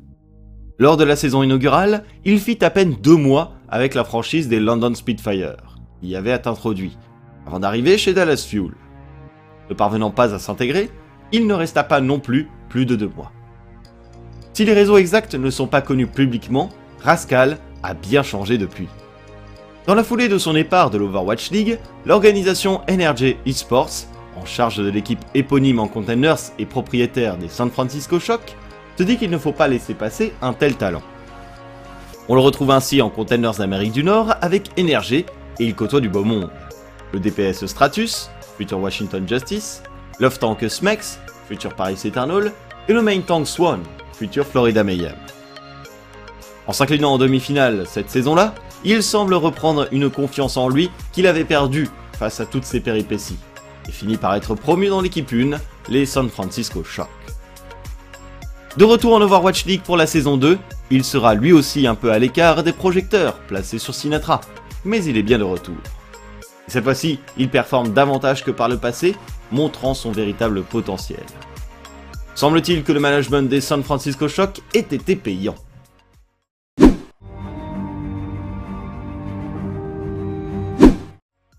Lors 0.80 0.96
de 0.96 1.02
la 1.02 1.16
saison 1.16 1.42
inaugurale, 1.42 2.04
il 2.24 2.38
fit 2.38 2.64
à 2.64 2.70
peine 2.70 2.94
deux 3.02 3.16
mois 3.16 3.54
avec 3.68 3.96
la 3.96 4.04
franchise 4.04 4.46
des 4.46 4.60
London 4.60 4.94
Spitfire, 4.94 5.56
y 6.04 6.14
avait 6.14 6.46
introduit, 6.46 6.96
avant 7.48 7.58
d'arriver 7.58 7.98
chez 7.98 8.14
Dallas 8.14 8.46
Fuel. 8.48 8.74
Ne 9.68 9.74
parvenant 9.74 10.12
pas 10.12 10.34
à 10.34 10.38
s'intégrer, 10.38 10.88
il 11.32 11.48
ne 11.48 11.54
resta 11.54 11.82
pas 11.82 12.00
non 12.00 12.20
plus 12.20 12.48
plus 12.68 12.86
de 12.86 12.94
deux 12.94 13.10
mois. 13.14 13.32
Si 14.52 14.64
les 14.64 14.72
réseaux 14.72 14.98
exacts 14.98 15.34
ne 15.34 15.50
sont 15.50 15.66
pas 15.66 15.80
connus 15.80 16.06
publiquement, 16.06 16.68
Rascal 17.00 17.58
a 17.82 17.94
bien 17.94 18.22
changé 18.22 18.56
depuis. 18.56 18.86
Dans 19.88 19.96
la 19.96 20.04
foulée 20.04 20.28
de 20.28 20.38
son 20.38 20.52
départ 20.52 20.90
de 20.90 20.98
l'Overwatch 20.98 21.50
League, 21.50 21.80
l'organisation 22.06 22.82
NRG 22.88 23.36
Esports, 23.46 24.06
en 24.40 24.44
charge 24.44 24.76
de 24.76 24.88
l'équipe 24.88 25.24
éponyme 25.34 25.80
en 25.80 25.88
Containers 25.88 26.52
et 26.60 26.66
propriétaire 26.66 27.36
des 27.36 27.48
San 27.48 27.68
Francisco 27.68 28.20
Shock, 28.20 28.54
dit 29.02 29.16
qu'il 29.16 29.30
ne 29.30 29.38
faut 29.38 29.52
pas 29.52 29.68
laisser 29.68 29.94
passer 29.94 30.32
un 30.42 30.52
tel 30.52 30.76
talent. 30.76 31.02
On 32.28 32.34
le 32.34 32.40
retrouve 32.40 32.70
ainsi 32.70 33.00
en 33.00 33.10
Containers 33.10 33.54
d'Amérique 33.54 33.92
du 33.92 34.04
Nord 34.04 34.34
avec 34.40 34.76
NRG 34.78 35.12
et 35.12 35.24
il 35.60 35.74
côtoie 35.74 36.00
du 36.00 36.08
beau 36.08 36.24
monde. 36.24 36.50
Le 37.12 37.20
DPS 37.20 37.66
Stratus, 37.66 38.30
futur 38.58 38.80
Washington 38.80 39.26
Justice, 39.26 39.82
Love 40.20 40.38
Tank 40.38 40.68
Smex, 40.68 41.18
futur 41.48 41.74
Paris 41.74 41.98
Eternal, 42.04 42.52
et 42.88 42.92
le 42.92 43.02
Main 43.02 43.20
Tank 43.20 43.46
Swan, 43.46 43.80
futur 44.12 44.46
Florida 44.46 44.84
Mayhem. 44.84 45.14
En 46.66 46.72
s'inclinant 46.72 47.14
en 47.14 47.18
demi-finale 47.18 47.84
cette 47.86 48.10
saison-là, 48.10 48.54
il 48.84 49.02
semble 49.02 49.34
reprendre 49.34 49.88
une 49.90 50.10
confiance 50.10 50.56
en 50.56 50.68
lui 50.68 50.90
qu'il 51.12 51.26
avait 51.26 51.44
perdue 51.44 51.88
face 52.18 52.40
à 52.40 52.46
toutes 52.46 52.64
ces 52.64 52.80
péripéties, 52.80 53.38
et 53.88 53.92
finit 53.92 54.16
par 54.16 54.34
être 54.34 54.54
promu 54.54 54.88
dans 54.88 55.00
l'équipe 55.00 55.32
1, 55.32 55.58
les 55.88 56.04
San 56.04 56.28
Francisco 56.28 56.84
Shock. 56.84 57.08
De 58.76 58.84
retour 58.84 59.14
en 59.14 59.20
Overwatch 59.22 59.64
League 59.64 59.82
pour 59.82 59.96
la 59.96 60.06
saison 60.06 60.36
2, 60.36 60.58
il 60.90 61.02
sera 61.02 61.34
lui 61.34 61.52
aussi 61.52 61.86
un 61.86 61.94
peu 61.94 62.12
à 62.12 62.18
l'écart 62.18 62.62
des 62.62 62.72
projecteurs 62.72 63.38
placés 63.40 63.78
sur 63.78 63.94
Sinatra, 63.94 64.40
mais 64.84 65.02
il 65.04 65.16
est 65.16 65.22
bien 65.22 65.38
de 65.38 65.44
retour. 65.44 65.76
cette 66.66 66.84
fois-ci, 66.84 67.18
il 67.38 67.48
performe 67.48 67.92
davantage 67.94 68.44
que 68.44 68.50
par 68.50 68.68
le 68.68 68.76
passé, 68.76 69.16
montrant 69.50 69.94
son 69.94 70.12
véritable 70.12 70.62
potentiel. 70.62 71.24
Semble-t-il 72.34 72.84
que 72.84 72.92
le 72.92 73.00
management 73.00 73.48
des 73.48 73.62
San 73.62 73.82
Francisco 73.82 74.28
Shock 74.28 74.60
ait 74.74 74.80
été 74.80 75.16
payant. 75.16 75.56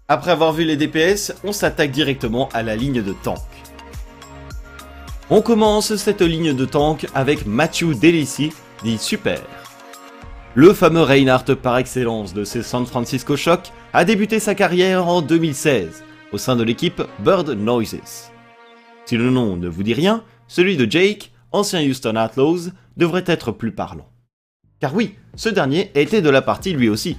Après 0.08 0.32
avoir 0.32 0.54
vu 0.54 0.64
les 0.64 0.78
DPS, 0.78 1.34
on 1.44 1.52
s'attaque 1.52 1.92
directement 1.92 2.50
à 2.54 2.64
la 2.64 2.76
ligne 2.76 3.02
de 3.02 3.14
tank. 3.14 3.40
On 5.32 5.44
commence 5.44 5.96
cette 5.96 6.24
ligne 6.24 6.56
de 6.56 6.66
tank 6.66 7.06
avec 7.14 7.46
Matthew 7.46 7.94
Delici, 8.02 8.52
dit 8.84 8.98
Super. 8.98 9.40
Le 10.56 10.74
fameux 10.74 11.04
Reinhardt 11.04 11.56
par 11.56 11.78
excellence 11.78 12.34
de 12.34 12.44
ces 12.44 12.64
San 12.64 12.88
Francisco 12.88 13.38
Shock 13.38 13.72
a 13.94 14.06
débuté 14.06 14.40
sa 14.40 14.56
carrière 14.56 15.08
en 15.08 15.22
2016 15.22 16.04
au 16.32 16.40
sein 16.40 16.56
de 16.56 16.64
l'équipe 16.64 17.04
Bird 17.20 17.48
Noises. 17.52 18.32
Si 19.06 19.18
le 19.18 19.30
nom 19.30 19.56
ne 19.56 19.68
vous 19.68 19.84
dit 19.84 19.94
rien, 19.94 20.24
celui 20.48 20.78
de 20.78 20.90
Jake, 20.90 21.32
ancien 21.52 21.88
Houston 21.88 22.16
Outlaws, 22.16 22.72
devrait 22.98 23.24
être 23.28 23.52
plus 23.52 23.72
parlant. 23.72 24.10
Car 24.80 24.96
oui, 24.96 25.14
ce 25.36 25.50
dernier 25.50 25.92
était 25.94 26.24
de 26.24 26.30
la 26.32 26.42
partie 26.42 26.74
lui 26.74 26.90
aussi. 26.90 27.18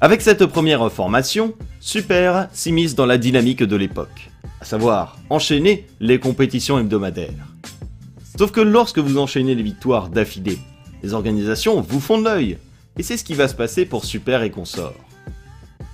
Avec 0.00 0.20
cette 0.20 0.46
première 0.46 0.92
formation, 0.92 1.54
Super 1.80 2.48
s'immisce 2.52 2.94
dans 2.94 3.06
la 3.06 3.18
dynamique 3.18 3.64
de 3.64 3.76
l'époque, 3.76 4.30
à 4.60 4.64
savoir 4.64 5.18
enchaîner 5.30 5.86
les 6.00 6.18
compétitions 6.18 6.78
hebdomadaires. 6.78 7.54
Sauf 8.38 8.50
que 8.50 8.60
lorsque 8.60 8.98
vous 8.98 9.18
enchaînez 9.18 9.54
les 9.54 9.62
victoires 9.62 10.08
d'affilée, 10.08 10.58
les 11.02 11.14
organisations 11.14 11.80
vous 11.80 12.00
font 12.00 12.18
de 12.18 12.24
l'œil, 12.24 12.58
et 12.98 13.02
c'est 13.02 13.16
ce 13.16 13.24
qui 13.24 13.34
va 13.34 13.48
se 13.48 13.54
passer 13.54 13.84
pour 13.84 14.04
Super 14.04 14.42
et 14.42 14.50
consorts. 14.50 14.94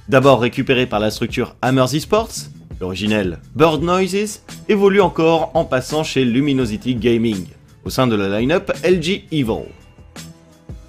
D'abord 0.09 0.41
récupéré 0.41 0.87
par 0.87 1.01
la 1.01 1.11
structure 1.11 1.55
Hammers 1.63 1.95
Esports, 1.95 2.33
l'originel 2.81 3.39
Bird 3.55 3.83
Noises 3.83 4.43
évolue 4.69 5.01
encore 5.01 5.51
en 5.55 5.65
passant 5.65 6.03
chez 6.03 6.25
Luminosity 6.25 6.95
Gaming, 6.95 7.47
au 7.85 7.91
sein 7.91 8.07
de 8.07 8.17
la 8.17 8.41
line-up 8.41 8.73
LG 8.85 9.25
Evil. 9.31 9.67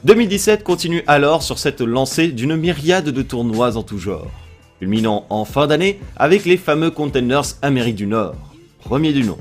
2017 0.04 0.64
continue 0.64 1.04
alors 1.06 1.44
sur 1.44 1.60
cette 1.60 1.82
lancée 1.82 2.30
d'une 2.30 2.56
myriade 2.56 3.10
de 3.10 3.22
tournois 3.22 3.78
en 3.78 3.84
tout 3.84 4.00
genre, 4.00 4.32
culminant 4.82 5.28
en 5.30 5.46
fin 5.46 5.68
d'année 5.68 6.00
avec 6.18 6.44
les 6.44 6.58
fameux 6.58 6.90
Containers 6.90 7.56
Amérique 7.62 7.96
du 7.96 8.08
Nord, 8.08 8.36
premier 8.80 9.14
du 9.14 9.24
nom. 9.24 9.38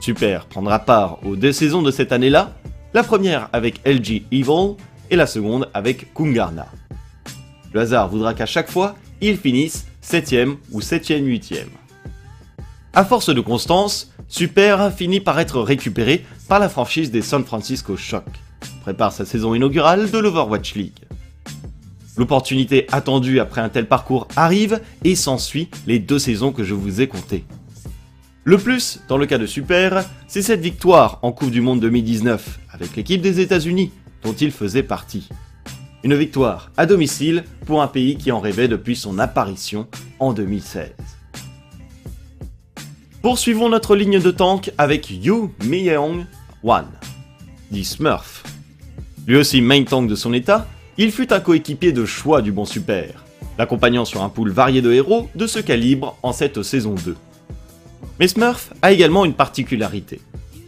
Super 0.00 0.46
prendra 0.46 0.80
part 0.80 1.24
aux 1.24 1.36
deux 1.36 1.52
saisons 1.52 1.82
de 1.82 1.92
cette 1.92 2.10
année-là, 2.10 2.52
la 2.94 3.04
première 3.04 3.48
avec 3.52 3.80
LG 3.86 4.24
Evil 4.32 4.74
et 5.10 5.14
la 5.14 5.28
seconde 5.28 5.70
avec 5.72 6.12
Kungarna. 6.14 6.66
Le 7.72 7.80
hasard 7.80 8.08
voudra 8.08 8.34
qu'à 8.34 8.46
chaque 8.46 8.70
fois, 8.70 8.96
ils 9.20 9.36
finissent 9.36 9.86
7ème 10.04 10.56
ou 10.72 10.80
7ème 10.80 11.24
8ème. 11.24 11.68
A 12.92 13.04
force 13.04 13.32
de 13.32 13.40
constance, 13.40 14.10
Super 14.26 14.92
finit 14.92 15.20
par 15.20 15.38
être 15.38 15.60
récupéré 15.60 16.24
par 16.48 16.58
la 16.58 16.68
franchise 16.68 17.12
des 17.12 17.22
San 17.22 17.44
Francisco 17.44 17.96
Shock 17.96 18.24
prépare 18.84 19.12
sa 19.12 19.24
saison 19.24 19.54
inaugurale 19.54 20.10
de 20.10 20.18
l'Overwatch 20.18 20.74
League. 20.74 20.98
L'opportunité 22.16 22.86
attendue 22.92 23.40
après 23.40 23.60
un 23.60 23.68
tel 23.68 23.86
parcours 23.86 24.28
arrive 24.36 24.80
et 25.02 25.16
s'ensuit 25.16 25.68
les 25.86 25.98
deux 25.98 26.18
saisons 26.18 26.52
que 26.52 26.62
je 26.62 26.74
vous 26.74 27.00
ai 27.00 27.08
comptées. 27.08 27.44
Le 28.44 28.58
plus, 28.58 29.00
dans 29.08 29.16
le 29.16 29.26
cas 29.26 29.38
de 29.38 29.46
Super, 29.46 30.04
c'est 30.28 30.42
cette 30.42 30.60
victoire 30.60 31.18
en 31.22 31.32
Coupe 31.32 31.50
du 31.50 31.60
Monde 31.60 31.80
2019 31.80 32.60
avec 32.70 32.94
l'équipe 32.94 33.22
des 33.22 33.40
États-Unis 33.40 33.90
dont 34.22 34.34
il 34.34 34.52
faisait 34.52 34.82
partie. 34.82 35.28
Une 36.02 36.14
victoire 36.14 36.70
à 36.76 36.84
domicile 36.84 37.44
pour 37.66 37.82
un 37.82 37.88
pays 37.88 38.16
qui 38.16 38.30
en 38.30 38.40
rêvait 38.40 38.68
depuis 38.68 38.96
son 38.96 39.18
apparition 39.18 39.88
en 40.18 40.34
2016. 40.34 40.90
Poursuivons 43.22 43.70
notre 43.70 43.96
ligne 43.96 44.20
de 44.20 44.30
tank 44.30 44.70
avec 44.76 45.10
Yu 45.10 45.48
Myung 45.64 46.26
Wan, 46.62 46.86
dit 47.70 47.84
Smurf. 47.84 48.42
Lui 49.26 49.36
aussi 49.36 49.62
main 49.62 49.82
tank 49.84 50.10
de 50.10 50.14
son 50.14 50.34
état, 50.34 50.68
il 50.96 51.10
fut 51.10 51.32
un 51.32 51.40
coéquipier 51.40 51.92
de 51.92 52.04
choix 52.04 52.40
du 52.42 52.52
bon 52.52 52.64
super, 52.64 53.24
l'accompagnant 53.58 54.04
sur 54.04 54.22
un 54.22 54.28
pool 54.28 54.50
varié 54.50 54.80
de 54.82 54.92
héros 54.92 55.28
de 55.34 55.46
ce 55.46 55.58
calibre 55.58 56.16
en 56.22 56.32
cette 56.32 56.62
saison 56.62 56.94
2. 56.94 57.16
Mais 58.20 58.28
Smurf 58.28 58.72
a 58.82 58.92
également 58.92 59.24
une 59.24 59.34
particularité. 59.34 60.20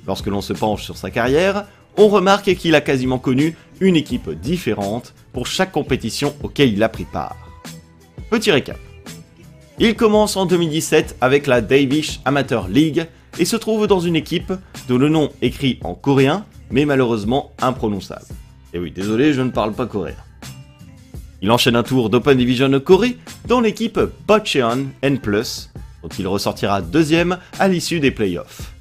Lorsque 0.06 0.26
l'on 0.26 0.40
se 0.40 0.52
penche 0.52 0.84
sur 0.84 0.96
sa 0.96 1.10
carrière, 1.10 1.66
on 1.96 2.08
remarque 2.08 2.54
qu'il 2.54 2.74
a 2.74 2.80
quasiment 2.80 3.18
connu 3.18 3.56
une 3.80 3.96
équipe 3.96 4.30
différente 4.30 5.14
pour 5.32 5.46
chaque 5.46 5.72
compétition 5.72 6.34
auquel 6.42 6.72
il 6.72 6.82
a 6.82 6.88
pris 6.88 7.04
part. 7.04 7.36
Petit 8.30 8.50
récap. 8.50 8.78
Il 9.78 9.94
commence 9.94 10.36
en 10.36 10.46
2017 10.46 11.16
avec 11.20 11.46
la 11.46 11.60
Davish 11.60 12.20
Amateur 12.24 12.68
League 12.68 13.06
et 13.38 13.44
se 13.44 13.56
trouve 13.56 13.86
dans 13.86 14.00
une 14.00 14.16
équipe 14.16 14.52
dont 14.88 14.98
le 14.98 15.08
nom 15.08 15.30
écrit 15.42 15.78
en 15.84 15.94
coréen, 15.94 16.44
mais 16.70 16.84
malheureusement 16.84 17.52
imprononçable. 17.60 18.24
Et 18.72 18.78
oui, 18.78 18.90
désolé, 18.90 19.32
je 19.32 19.42
ne 19.42 19.50
parle 19.50 19.72
pas 19.72 19.86
coréen. 19.86 20.14
Il 21.42 21.50
enchaîne 21.50 21.76
un 21.76 21.82
tour 21.82 22.10
d'Open 22.10 22.38
Division 22.38 22.80
Corée 22.80 23.18
dans 23.46 23.60
l'équipe 23.60 24.00
Bocheon 24.26 24.86
N+, 25.02 25.18
dont 25.18 26.08
il 26.18 26.26
ressortira 26.26 26.80
deuxième 26.82 27.38
à 27.58 27.68
l'issue 27.68 28.00
des 28.00 28.10
playoffs. 28.10 28.72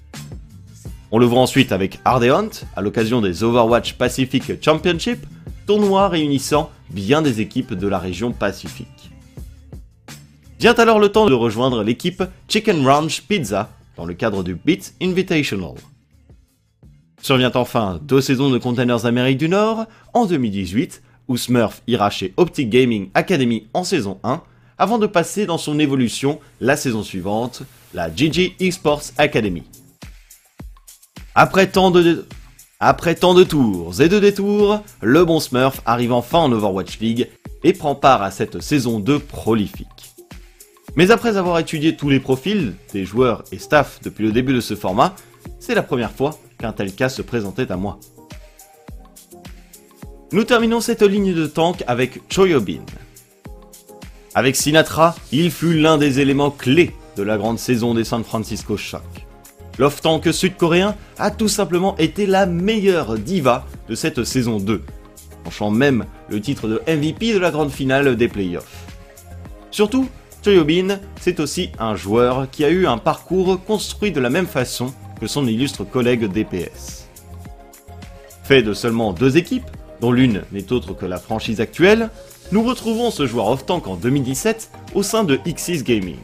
On 1.11 1.19
le 1.19 1.25
voit 1.25 1.41
ensuite 1.41 1.71
avec 1.71 1.99
Ardehunt 2.03 2.49
à 2.75 2.81
l'occasion 2.81 3.21
des 3.21 3.43
Overwatch 3.43 3.93
Pacific 3.93 4.63
Championship, 4.63 5.25
tournoi 5.67 6.09
réunissant 6.09 6.71
bien 6.89 7.21
des 7.21 7.41
équipes 7.41 7.73
de 7.73 7.87
la 7.87 7.99
région 7.99 8.31
Pacifique. 8.31 9.11
Vient 10.59 10.73
alors 10.73 10.99
le 10.99 11.09
temps 11.09 11.27
de 11.27 11.33
rejoindre 11.33 11.83
l'équipe 11.83 12.23
Chicken 12.47 12.87
Ranch 12.87 13.21
Pizza 13.21 13.69
dans 13.97 14.05
le 14.05 14.13
cadre 14.13 14.43
du 14.43 14.55
Beat 14.55 14.95
Invitational. 15.01 15.75
Survient 17.25 17.53
enfin 17.55 17.99
deux 18.03 18.21
saisons 18.21 18.51
de 18.51 18.59
Containers 18.59 19.07
Amérique 19.07 19.39
du 19.39 19.49
Nord 19.49 19.87
en 20.13 20.27
2018 20.27 21.01
où 21.27 21.37
Smurf 21.37 21.81
ira 21.87 22.11
chez 22.11 22.35
Optic 22.37 22.69
Gaming 22.69 23.09
Academy 23.15 23.65
en 23.73 23.83
saison 23.83 24.19
1 24.23 24.43
avant 24.77 24.99
de 24.99 25.07
passer 25.07 25.47
dans 25.47 25.57
son 25.57 25.79
évolution 25.79 26.39
la 26.61 26.77
saison 26.77 27.01
suivante, 27.01 27.63
la 27.95 28.13
GG 28.13 28.57
Esports 28.59 29.05
Academy. 29.17 29.63
Après 31.33 31.65
tant 31.65 31.89
de... 31.89 32.27
Après 32.79 33.15
tant 33.15 33.33
de 33.33 33.43
tours 33.43 33.99
et 34.01 34.07
de 34.07 34.19
détours, 34.19 34.83
le 35.01 35.25
bon 35.25 35.39
Smurf 35.39 35.81
arrive 35.87 36.13
enfin 36.13 36.37
en 36.37 36.51
Overwatch 36.51 36.99
League 36.99 37.27
et 37.63 37.73
prend 37.73 37.95
part 37.95 38.21
à 38.21 38.29
cette 38.29 38.61
saison 38.61 38.99
2 38.99 39.17
prolifique. 39.17 40.13
Mais 40.95 41.09
après 41.09 41.37
avoir 41.37 41.57
étudié 41.57 41.95
tous 41.95 42.11
les 42.11 42.19
profils 42.19 42.75
des 42.93 43.03
joueurs 43.03 43.43
et 43.51 43.57
staff 43.57 43.99
depuis 44.03 44.25
le 44.25 44.31
début 44.31 44.53
de 44.53 44.61
ce 44.61 44.75
format, 44.75 45.15
c'est 45.59 45.73
la 45.73 45.81
première 45.81 46.11
fois 46.11 46.37
qu'un 46.57 46.71
tel 46.71 46.93
cas 46.93 47.09
se 47.09 47.21
présentait 47.21 47.71
à 47.71 47.77
moi. 47.77 47.99
Nous 50.31 50.43
terminons 50.43 50.81
cette 50.81 51.03
ligne 51.03 51.33
de 51.33 51.45
tank 51.45 51.83
avec 51.87 52.21
Choyobin. 52.31 52.81
Avec 54.33 54.55
Sinatra, 54.55 55.15
il 55.31 55.51
fut 55.51 55.75
l'un 55.75 55.97
des 55.97 56.19
éléments 56.19 56.51
clés 56.51 56.93
de 57.15 57.23
la 57.23 57.37
grande 57.37 57.59
saison 57.59 57.93
des 57.93 58.03
San 58.03 58.23
Francisco 58.23 58.75
Shock. 58.75 59.25
L'off-tank 59.77 60.33
sud-coréen 60.33 60.95
a 61.17 61.31
tout 61.31 61.47
simplement 61.47 61.95
été 61.97 62.25
la 62.25 62.45
meilleure 62.45 63.17
diva 63.17 63.65
de 63.87 63.95
cette 63.95 64.23
saison 64.23 64.57
2, 64.57 64.81
penchant 65.43 65.71
même 65.71 66.05
le 66.29 66.41
titre 66.41 66.67
de 66.67 66.81
MVP 66.87 67.33
de 67.33 67.39
la 67.39 67.51
grande 67.51 67.71
finale 67.71 68.15
des 68.15 68.27
playoffs. 68.27 68.85
Surtout, 69.71 70.09
Choyobin, 70.43 70.99
c'est 71.19 71.39
aussi 71.39 71.71
un 71.79 71.95
joueur 71.95 72.49
qui 72.49 72.63
a 72.63 72.69
eu 72.69 72.87
un 72.87 72.97
parcours 72.97 73.63
construit 73.63 74.11
de 74.11 74.19
la 74.19 74.29
même 74.29 74.47
façon 74.47 74.93
que 75.19 75.27
son 75.27 75.47
illustre 75.47 75.83
collègue 75.83 76.31
DPS. 76.31 77.07
Fait 78.43 78.61
de 78.61 78.73
seulement 78.73 79.13
deux 79.13 79.37
équipes, 79.37 79.69
dont 80.01 80.11
l'une 80.11 80.43
n'est 80.51 80.71
autre 80.71 80.93
que 80.93 81.05
la 81.05 81.17
franchise 81.17 81.61
actuelle, 81.61 82.09
nous 82.51 82.63
retrouvons 82.63 83.11
ce 83.11 83.25
joueur 83.25 83.47
off-tank 83.47 83.87
en 83.87 83.95
2017 83.95 84.69
au 84.93 85.03
sein 85.03 85.23
de 85.23 85.35
Xyz 85.35 85.83
Gaming. 85.83 86.19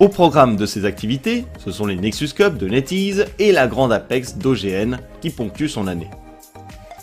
Au 0.00 0.08
programme 0.08 0.56
de 0.56 0.66
ces 0.66 0.84
activités, 0.84 1.44
ce 1.64 1.70
sont 1.70 1.86
les 1.86 1.96
Nexus 1.96 2.30
Cup 2.34 2.56
de 2.56 2.66
NetEase 2.66 3.26
et 3.38 3.52
la 3.52 3.66
Grande 3.66 3.92
Apex 3.92 4.36
d'OGN 4.36 4.96
qui 5.20 5.30
ponctuent 5.30 5.68
son 5.68 5.86
année. 5.86 6.10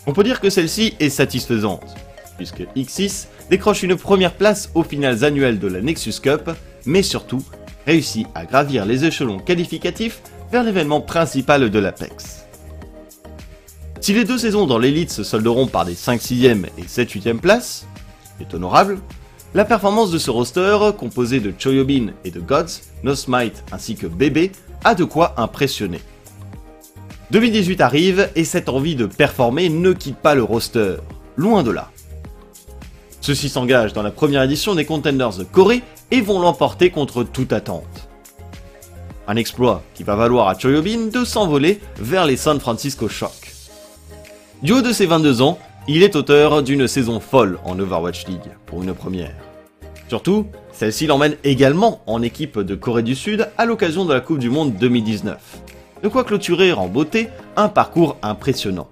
On 0.06 0.12
peut 0.12 0.24
dire 0.24 0.40
que 0.40 0.50
celle-ci 0.50 0.96
est 0.98 1.08
satisfaisante, 1.08 1.94
puisque 2.36 2.62
X6 2.76 3.28
décroche 3.48 3.82
une 3.82 3.96
première 3.96 4.34
place 4.34 4.70
aux 4.74 4.82
finales 4.82 5.24
annuelles 5.24 5.58
de 5.58 5.68
la 5.68 5.80
Nexus 5.80 6.20
Cup, 6.20 6.50
mais 6.84 7.02
surtout 7.02 7.42
réussit 7.86 8.26
à 8.34 8.44
gravir 8.44 8.84
les 8.84 9.04
échelons 9.04 9.38
qualificatifs 9.38 10.20
vers 10.50 10.64
l'événement 10.64 11.00
principal 11.00 11.70
de 11.70 11.78
l'Apex. 11.78 12.46
Si 14.00 14.14
les 14.14 14.24
deux 14.24 14.38
saisons 14.38 14.66
dans 14.66 14.78
l'élite 14.78 15.10
se 15.10 15.22
solderont 15.22 15.66
par 15.66 15.84
des 15.84 15.94
5 15.94 16.20
6e 16.20 16.66
et 16.78 16.86
7 16.86 17.10
8e 17.10 17.38
places, 17.38 17.86
est 18.40 18.54
honorable, 18.54 18.98
la 19.54 19.64
performance 19.64 20.10
de 20.10 20.18
ce 20.18 20.30
roster, 20.30 20.78
composé 20.96 21.40
de 21.40 21.52
Choyobin 21.56 22.12
et 22.24 22.30
de 22.30 22.40
Gods, 22.40 22.80
Nosmite 23.02 23.64
ainsi 23.72 23.96
que 23.96 24.06
Bébé, 24.06 24.52
a 24.84 24.94
de 24.94 25.04
quoi 25.04 25.34
impressionner. 25.36 26.00
2018 27.30 27.80
arrive 27.80 28.30
et 28.34 28.44
cette 28.44 28.68
envie 28.68 28.96
de 28.96 29.06
performer 29.06 29.68
ne 29.68 29.92
quitte 29.92 30.16
pas 30.16 30.34
le 30.34 30.42
roster, 30.42 30.96
loin 31.36 31.62
de 31.62 31.70
là. 31.70 31.90
Ceux-ci 33.20 33.48
s'engagent 33.48 33.92
dans 33.92 34.02
la 34.02 34.10
première 34.10 34.42
édition 34.42 34.74
des 34.74 34.84
Contenders 34.84 35.36
de 35.36 35.44
Corée 35.44 35.82
et 36.10 36.20
vont 36.20 36.40
l'emporter 36.40 36.90
contre 36.90 37.22
toute 37.22 37.52
attente. 37.52 38.09
Un 39.30 39.36
exploit 39.36 39.84
qui 39.94 40.02
va 40.02 40.16
valoir 40.16 40.48
à 40.48 40.58
Choyobin 40.58 41.06
de 41.06 41.24
s'envoler 41.24 41.78
vers 42.00 42.26
les 42.26 42.36
San 42.36 42.58
Francisco 42.58 43.08
Shock. 43.08 43.52
Du 44.60 44.72
haut 44.72 44.82
de 44.82 44.90
ses 44.90 45.06
22 45.06 45.40
ans, 45.40 45.56
il 45.86 46.02
est 46.02 46.16
auteur 46.16 46.64
d'une 46.64 46.88
saison 46.88 47.20
folle 47.20 47.60
en 47.64 47.78
Overwatch 47.78 48.26
League, 48.26 48.50
pour 48.66 48.82
une 48.82 48.92
première. 48.92 49.36
Surtout, 50.08 50.48
celle-ci 50.72 51.06
l'emmène 51.06 51.36
également 51.44 52.02
en 52.08 52.22
équipe 52.22 52.58
de 52.58 52.74
Corée 52.74 53.04
du 53.04 53.14
Sud 53.14 53.48
à 53.56 53.66
l'occasion 53.66 54.04
de 54.04 54.12
la 54.12 54.18
Coupe 54.18 54.40
du 54.40 54.50
Monde 54.50 54.74
2019. 54.74 55.38
De 56.02 56.08
quoi 56.08 56.24
clôturer 56.24 56.72
en 56.72 56.88
beauté 56.88 57.28
un 57.54 57.68
parcours 57.68 58.16
impressionnant. 58.22 58.88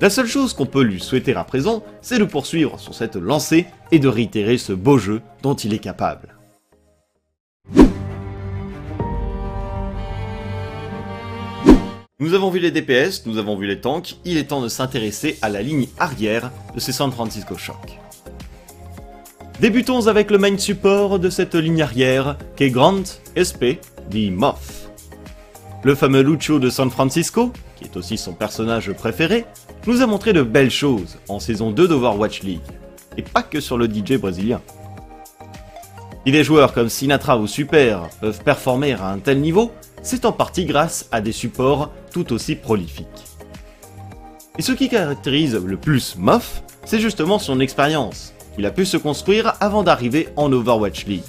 La 0.00 0.10
seule 0.10 0.26
chose 0.26 0.52
qu'on 0.52 0.66
peut 0.66 0.82
lui 0.82 0.98
souhaiter 0.98 1.36
à 1.36 1.44
présent, 1.44 1.84
c'est 2.02 2.18
de 2.18 2.24
poursuivre 2.24 2.80
sur 2.80 2.92
cette 2.92 3.14
lancée 3.14 3.66
et 3.92 4.00
de 4.00 4.08
réitérer 4.08 4.58
ce 4.58 4.72
beau 4.72 4.98
jeu 4.98 5.22
dont 5.44 5.54
il 5.54 5.74
est 5.74 5.78
capable. 5.78 6.36
Nous 12.18 12.32
avons 12.32 12.48
vu 12.48 12.60
les 12.60 12.70
DPS, 12.70 13.26
nous 13.26 13.36
avons 13.36 13.58
vu 13.58 13.66
les 13.66 13.78
tanks, 13.78 14.16
il 14.24 14.38
est 14.38 14.44
temps 14.44 14.62
de 14.62 14.70
s'intéresser 14.70 15.36
à 15.42 15.50
la 15.50 15.60
ligne 15.60 15.86
arrière 15.98 16.50
de 16.74 16.80
ces 16.80 16.92
San 16.92 17.12
Francisco 17.12 17.58
Shock. 17.58 17.98
Débutons 19.60 20.06
avec 20.06 20.30
le 20.30 20.38
main 20.38 20.56
support 20.56 21.18
de 21.18 21.28
cette 21.28 21.54
ligne 21.54 21.82
arrière, 21.82 22.38
qu'est 22.56 22.70
Grant 22.70 23.02
SP, 23.36 23.84
dit 24.08 24.30
Moth. 24.30 24.90
Le 25.84 25.94
fameux 25.94 26.22
Lucho 26.22 26.58
de 26.58 26.70
San 26.70 26.90
Francisco, 26.90 27.52
qui 27.76 27.84
est 27.84 27.98
aussi 27.98 28.16
son 28.16 28.32
personnage 28.32 28.90
préféré, 28.94 29.44
nous 29.86 30.00
a 30.00 30.06
montré 30.06 30.32
de 30.32 30.40
belles 30.40 30.70
choses 30.70 31.18
en 31.28 31.38
saison 31.38 31.70
2 31.70 31.86
d'Overwatch 31.86 32.44
League, 32.44 32.60
et 33.18 33.22
pas 33.22 33.42
que 33.42 33.60
sur 33.60 33.76
le 33.76 33.88
DJ 33.92 34.14
brésilien. 34.18 34.62
Si 36.24 36.32
des 36.32 36.44
joueurs 36.44 36.72
comme 36.72 36.88
Sinatra 36.88 37.36
ou 37.36 37.46
Super 37.46 38.08
peuvent 38.22 38.42
performer 38.42 38.94
à 38.94 39.08
un 39.08 39.18
tel 39.18 39.38
niveau, 39.38 39.70
c'est 40.06 40.24
en 40.24 40.30
partie 40.30 40.66
grâce 40.66 41.08
à 41.10 41.20
des 41.20 41.32
supports 41.32 41.90
tout 42.12 42.32
aussi 42.32 42.54
prolifiques. 42.54 43.06
Et 44.56 44.62
ce 44.62 44.70
qui 44.70 44.88
caractérise 44.88 45.56
le 45.56 45.76
plus 45.76 46.14
Moff, 46.16 46.62
c'est 46.84 47.00
justement 47.00 47.40
son 47.40 47.58
expérience, 47.58 48.32
qu'il 48.54 48.66
a 48.66 48.70
pu 48.70 48.86
se 48.86 48.96
construire 48.96 49.54
avant 49.58 49.82
d'arriver 49.82 50.28
en 50.36 50.52
Overwatch 50.52 51.06
League. 51.06 51.22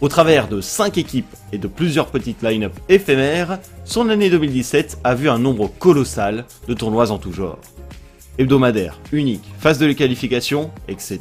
Au 0.00 0.08
travers 0.08 0.48
de 0.48 0.62
5 0.62 0.96
équipes 0.96 1.36
et 1.52 1.58
de 1.58 1.68
plusieurs 1.68 2.06
petites 2.06 2.42
line-up 2.42 2.72
éphémères, 2.88 3.58
son 3.84 4.08
année 4.08 4.30
2017 4.30 5.00
a 5.04 5.14
vu 5.14 5.28
un 5.28 5.38
nombre 5.38 5.70
colossal 5.78 6.46
de 6.66 6.72
tournois 6.72 7.10
en 7.10 7.18
tout 7.18 7.34
genre. 7.34 7.58
Hebdomadaires, 8.38 8.98
uniques, 9.12 9.52
phase 9.58 9.78
de 9.78 9.84
les 9.84 9.96
qualifications, 9.96 10.70
etc. 10.88 11.20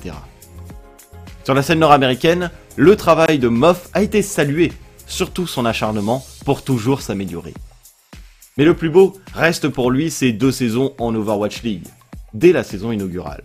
Sur 1.43 1.53
la 1.53 1.63
scène 1.63 1.79
nord-américaine, 1.79 2.49
le 2.77 2.95
travail 2.95 3.39
de 3.39 3.49
Moff 3.49 3.89
a 3.93 4.03
été 4.03 4.21
salué 4.21 4.71
surtout 5.07 5.47
son 5.47 5.65
acharnement 5.65 6.25
pour 6.45 6.63
toujours 6.63 7.01
s'améliorer. 7.01 7.53
Mais 8.57 8.65
le 8.65 8.75
plus 8.75 8.89
beau 8.89 9.17
reste 9.33 9.69
pour 9.69 9.91
lui 9.91 10.11
ses 10.11 10.33
deux 10.33 10.51
saisons 10.51 10.93
en 10.99 11.13
Overwatch 11.15 11.63
League, 11.63 11.87
dès 12.33 12.51
la 12.51 12.63
saison 12.63 12.91
inaugurale. 12.91 13.43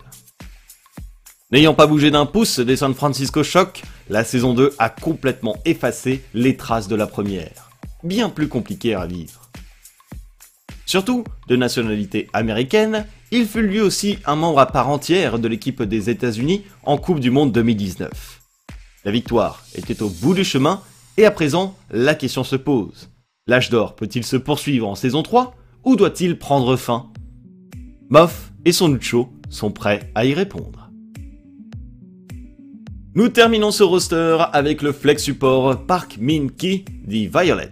N'ayant 1.51 1.75
pas 1.75 1.85
bougé 1.85 2.09
d'un 2.09 2.25
pouce 2.25 2.59
des 2.59 2.75
San 2.75 2.95
Francisco 2.95 3.43
Shock, 3.43 3.83
la 4.09 4.23
saison 4.23 4.55
2 4.55 4.73
a 4.79 4.89
complètement 4.89 5.55
effacé 5.65 6.23
les 6.33 6.57
traces 6.57 6.87
de 6.87 6.95
la 6.95 7.05
première, 7.05 7.69
bien 8.03 8.29
plus 8.29 8.47
compliquée 8.47 8.95
à 8.95 9.05
vivre. 9.05 9.51
Surtout, 10.87 11.23
de 11.47 11.55
nationalité 11.55 12.27
américaine, 12.33 13.05
il 13.31 13.47
fut 13.47 13.61
lui 13.61 13.81
aussi 13.81 14.17
un 14.25 14.35
membre 14.35 14.59
à 14.59 14.65
part 14.65 14.89
entière 14.89 15.39
de 15.39 15.47
l'équipe 15.47 15.83
des 15.83 16.09
États-Unis 16.09 16.63
en 16.83 16.97
Coupe 16.97 17.19
du 17.19 17.31
Monde 17.31 17.51
2019. 17.51 18.41
La 19.05 19.11
victoire 19.11 19.63
était 19.75 20.01
au 20.01 20.09
bout 20.09 20.33
du 20.33 20.43
chemin 20.43 20.81
Et 21.17 21.25
à 21.25 21.31
présent, 21.31 21.75
la 21.91 22.15
question 22.15 22.43
se 22.43 22.55
pose. 22.55 23.09
L'âge 23.45 23.69
d'or 23.69 23.95
peut-il 23.95 24.23
se 24.23 24.37
poursuivre 24.37 24.87
en 24.87 24.95
saison 24.95 25.21
3 25.21 25.55
ou 25.83 25.95
doit-il 25.95 26.39
prendre 26.39 26.75
fin? 26.75 27.11
Moff 28.09 28.51
et 28.65 28.71
son 28.71 28.95
Ucho 28.95 29.29
sont 29.49 29.71
prêts 29.71 30.11
à 30.15 30.25
y 30.25 30.33
répondre. 30.33 30.89
Nous 33.15 33.29
terminons 33.29 33.69
ce 33.69 33.83
roster 33.83 34.37
avec 34.53 34.81
le 34.81 34.91
flex 34.91 35.21
support 35.21 35.85
Park 35.85 36.17
Min 36.19 36.47
Ki 36.47 36.83
dit 37.05 37.27
Violet. 37.27 37.69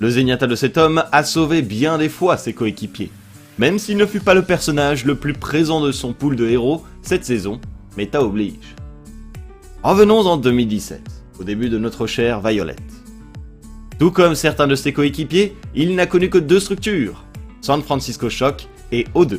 Le 0.00 0.10
zéniata 0.10 0.48
de 0.48 0.56
cet 0.56 0.76
homme 0.76 1.04
a 1.12 1.22
sauvé 1.22 1.62
bien 1.62 1.98
des 1.98 2.08
fois 2.08 2.36
ses 2.36 2.52
coéquipiers, 2.52 3.12
même 3.58 3.78
s'il 3.78 3.96
ne 3.96 4.06
fut 4.06 4.20
pas 4.20 4.34
le 4.34 4.42
personnage 4.42 5.04
le 5.04 5.14
plus 5.14 5.34
présent 5.34 5.80
de 5.80 5.92
son 5.92 6.12
pool 6.12 6.34
de 6.34 6.48
héros 6.48 6.82
cette 7.02 7.24
saison, 7.24 7.60
méta 7.96 8.22
oblige. 8.22 8.74
Revenons 9.84 10.26
en 10.26 10.36
2017, 10.36 11.17
au 11.38 11.44
début 11.44 11.68
de 11.68 11.78
notre 11.78 12.06
chère 12.06 12.40
Violet. 12.40 12.76
Tout 13.98 14.10
comme 14.10 14.34
certains 14.34 14.66
de 14.66 14.74
ses 14.74 14.92
coéquipiers, 14.92 15.56
il 15.74 15.94
n'a 15.94 16.06
connu 16.06 16.30
que 16.30 16.38
deux 16.38 16.60
structures, 16.60 17.24
San 17.60 17.82
Francisco 17.82 18.30
Shock 18.30 18.68
et 18.92 19.04
O2. 19.14 19.38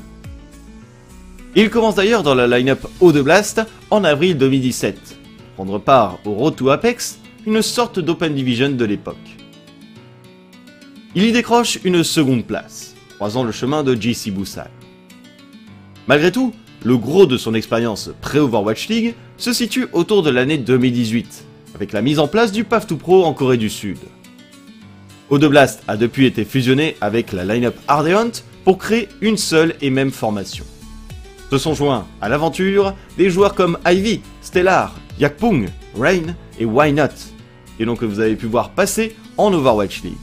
Il 1.55 1.69
commence 1.69 1.95
d'ailleurs 1.95 2.23
dans 2.23 2.35
la 2.35 2.47
line-up 2.47 2.85
O2 3.01 3.21
Blast 3.21 3.61
en 3.89 4.03
avril 4.03 4.37
2017, 4.37 5.17
prendre 5.55 5.79
part 5.79 6.19
au 6.25 6.33
Road 6.33 6.55
to 6.55 6.69
Apex, 6.69 7.19
une 7.45 7.61
sorte 7.61 7.99
d'Open 7.99 8.33
Division 8.33 8.69
de 8.69 8.85
l'époque. 8.85 9.15
Il 11.15 11.23
y 11.23 11.31
décroche 11.31 11.79
une 11.83 12.03
seconde 12.03 12.45
place, 12.45 12.93
croisant 13.15 13.43
le 13.43 13.51
chemin 13.51 13.83
de 13.83 13.95
JC 13.95 14.29
Boussal. 14.29 14.69
Malgré 16.07 16.31
tout, 16.31 16.53
le 16.83 16.97
gros 16.97 17.25
de 17.25 17.37
son 17.37 17.53
expérience 17.53 18.11
pré-Overwatch 18.21 18.87
League 18.89 19.15
se 19.37 19.53
situe 19.53 19.87
autour 19.91 20.21
de 20.21 20.29
l'année 20.29 20.57
2018, 20.57 21.45
avec 21.79 21.93
la 21.93 22.01
mise 22.01 22.19
en 22.19 22.27
place 22.27 22.51
du 22.51 22.65
PAF 22.65 22.87
2 22.87 22.97
Pro 22.97 23.23
en 23.23 23.33
Corée 23.33 23.55
du 23.55 23.69
Sud. 23.69 23.99
O2 25.31 25.47
Blast 25.47 25.81
a 25.87 25.95
depuis 25.95 26.25
été 26.25 26.43
fusionné 26.43 26.97
avec 26.99 27.31
la 27.31 27.45
line-up 27.45 27.75
Ardeont 27.87 28.31
pour 28.65 28.77
créer 28.77 29.07
une 29.21 29.37
seule 29.37 29.75
et 29.79 29.89
même 29.89 30.11
formation. 30.11 30.65
Se 31.49 31.57
sont 31.57 31.75
joints 31.75 32.05
à 32.19 32.27
l'aventure 32.27 32.95
des 33.17 33.29
joueurs 33.29 33.55
comme 33.55 33.77
Ivy, 33.87 34.19
Stellar, 34.41 34.93
Yakpung, 35.21 35.67
Rain 35.97 36.35
et 36.59 36.65
Why 36.65 36.91
Not, 36.91 37.15
et 37.79 37.85
donc 37.85 37.99
que 37.99 38.05
vous 38.05 38.19
avez 38.19 38.35
pu 38.35 38.47
voir 38.47 38.71
passer 38.71 39.15
en 39.37 39.53
Overwatch 39.53 40.03
League. 40.03 40.17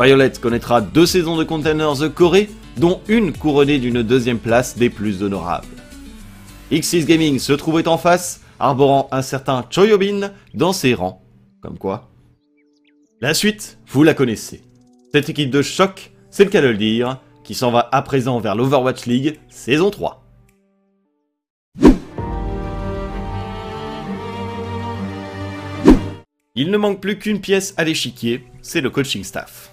Violet 0.00 0.32
connaîtra 0.40 0.80
deux 0.80 1.04
saisons 1.04 1.36
de 1.36 1.44
Containers 1.44 2.10
Corée, 2.14 2.48
dont 2.78 3.02
une 3.06 3.34
couronnée 3.34 3.78
d'une 3.78 4.02
deuxième 4.02 4.38
place 4.38 4.78
des 4.78 4.88
plus 4.88 5.22
honorables. 5.22 5.81
X6 6.72 7.04
Gaming 7.04 7.38
se 7.38 7.52
trouvait 7.52 7.86
en 7.86 7.98
face, 7.98 8.40
arborant 8.58 9.06
un 9.12 9.20
certain 9.20 9.62
Choyobin 9.68 10.32
dans 10.54 10.72
ses 10.72 10.94
rangs. 10.94 11.22
Comme 11.60 11.76
quoi. 11.76 12.08
La 13.20 13.34
suite, 13.34 13.78
vous 13.88 14.02
la 14.04 14.14
connaissez. 14.14 14.62
Cette 15.12 15.28
équipe 15.28 15.50
de 15.50 15.60
choc, 15.60 16.12
c'est 16.30 16.44
le 16.44 16.50
cas 16.50 16.62
de 16.62 16.68
le 16.68 16.78
dire, 16.78 17.20
qui 17.44 17.54
s'en 17.54 17.70
va 17.70 17.90
à 17.92 18.00
présent 18.00 18.40
vers 18.40 18.54
l'Overwatch 18.54 19.04
League 19.04 19.38
saison 19.50 19.90
3. 19.90 20.24
Il 26.54 26.70
ne 26.70 26.78
manque 26.78 27.02
plus 27.02 27.18
qu'une 27.18 27.42
pièce 27.42 27.74
à 27.76 27.84
l'échiquier, 27.84 28.46
c'est 28.62 28.80
le 28.80 28.88
coaching 28.88 29.24
staff. 29.24 29.70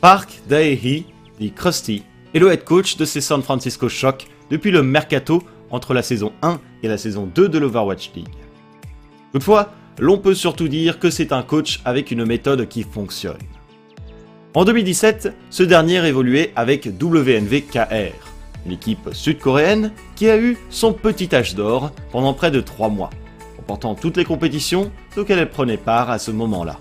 Park 0.00 0.40
Daehi, 0.48 1.04
dit 1.38 1.52
Krusty, 1.52 2.02
est 2.32 2.38
le 2.38 2.50
head 2.50 2.64
coach 2.64 2.96
de 2.96 3.04
ces 3.04 3.20
San 3.20 3.42
Francisco 3.42 3.90
Shock 3.90 4.26
depuis 4.50 4.70
le 4.70 4.82
mercato 4.82 5.42
entre 5.70 5.94
la 5.94 6.02
saison 6.02 6.32
1 6.42 6.60
et 6.82 6.88
la 6.88 6.98
saison 6.98 7.28
2 7.32 7.48
de 7.48 7.58
l'Overwatch 7.58 8.12
League. 8.14 8.28
Toutefois, 9.32 9.72
l'on 9.98 10.18
peut 10.18 10.34
surtout 10.34 10.68
dire 10.68 10.98
que 10.98 11.10
c'est 11.10 11.32
un 11.32 11.42
coach 11.42 11.80
avec 11.84 12.10
une 12.10 12.24
méthode 12.24 12.68
qui 12.68 12.82
fonctionne. 12.82 13.38
En 14.54 14.64
2017, 14.64 15.32
ce 15.50 15.62
dernier 15.64 16.06
évoluait 16.06 16.52
avec 16.54 16.86
WNVKR, 16.86 18.14
une 18.66 18.72
équipe 18.72 19.10
sud-coréenne 19.12 19.90
qui 20.14 20.30
a 20.30 20.38
eu 20.38 20.56
son 20.70 20.92
petit 20.92 21.34
âge 21.34 21.56
d'or 21.56 21.90
pendant 22.12 22.34
près 22.34 22.52
de 22.52 22.60
3 22.60 22.88
mois, 22.88 23.10
remportant 23.56 23.96
toutes 23.96 24.16
les 24.16 24.24
compétitions 24.24 24.92
auxquelles 25.16 25.40
elle 25.40 25.50
prenait 25.50 25.76
part 25.76 26.10
à 26.10 26.20
ce 26.20 26.30
moment-là. 26.30 26.78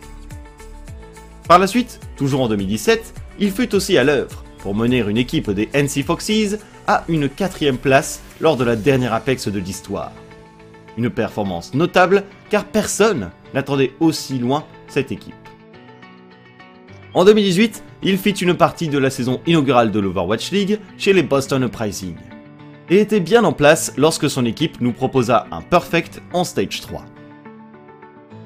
Par 1.47 1.57
la 1.57 1.67
suite, 1.67 1.99
toujours 2.15 2.41
en 2.41 2.47
2017, 2.47 3.13
il 3.39 3.51
fut 3.51 3.73
aussi 3.73 3.97
à 3.97 4.03
l'œuvre 4.03 4.43
pour 4.59 4.75
mener 4.75 4.99
une 4.99 5.17
équipe 5.17 5.49
des 5.49 5.69
NC 5.73 6.03
Foxes 6.05 6.57
à 6.87 7.03
une 7.07 7.29
quatrième 7.29 7.77
place 7.77 8.21
lors 8.41 8.57
de 8.57 8.63
la 8.63 8.75
dernière 8.75 9.13
Apex 9.13 9.47
de 9.47 9.59
l'histoire. 9.59 10.11
Une 10.97 11.09
performance 11.09 11.73
notable 11.73 12.23
car 12.49 12.65
personne 12.65 13.31
n'attendait 13.53 13.93
aussi 13.99 14.37
loin 14.39 14.65
cette 14.87 15.11
équipe. 15.11 15.33
En 17.13 17.25
2018, 17.25 17.83
il 18.01 18.17
fit 18.17 18.31
une 18.31 18.55
partie 18.55 18.87
de 18.87 18.97
la 18.97 19.09
saison 19.09 19.39
inaugurale 19.45 19.91
de 19.91 19.99
l'Overwatch 19.99 20.51
League 20.51 20.79
chez 20.97 21.13
les 21.13 21.23
Boston 21.23 21.63
Uprising, 21.63 22.15
et 22.89 22.99
était 22.99 23.19
bien 23.19 23.43
en 23.43 23.53
place 23.53 23.93
lorsque 23.97 24.29
son 24.29 24.45
équipe 24.45 24.81
nous 24.81 24.93
proposa 24.93 25.47
un 25.51 25.61
perfect 25.61 26.21
en 26.33 26.43
Stage 26.43 26.81
3. 26.81 27.05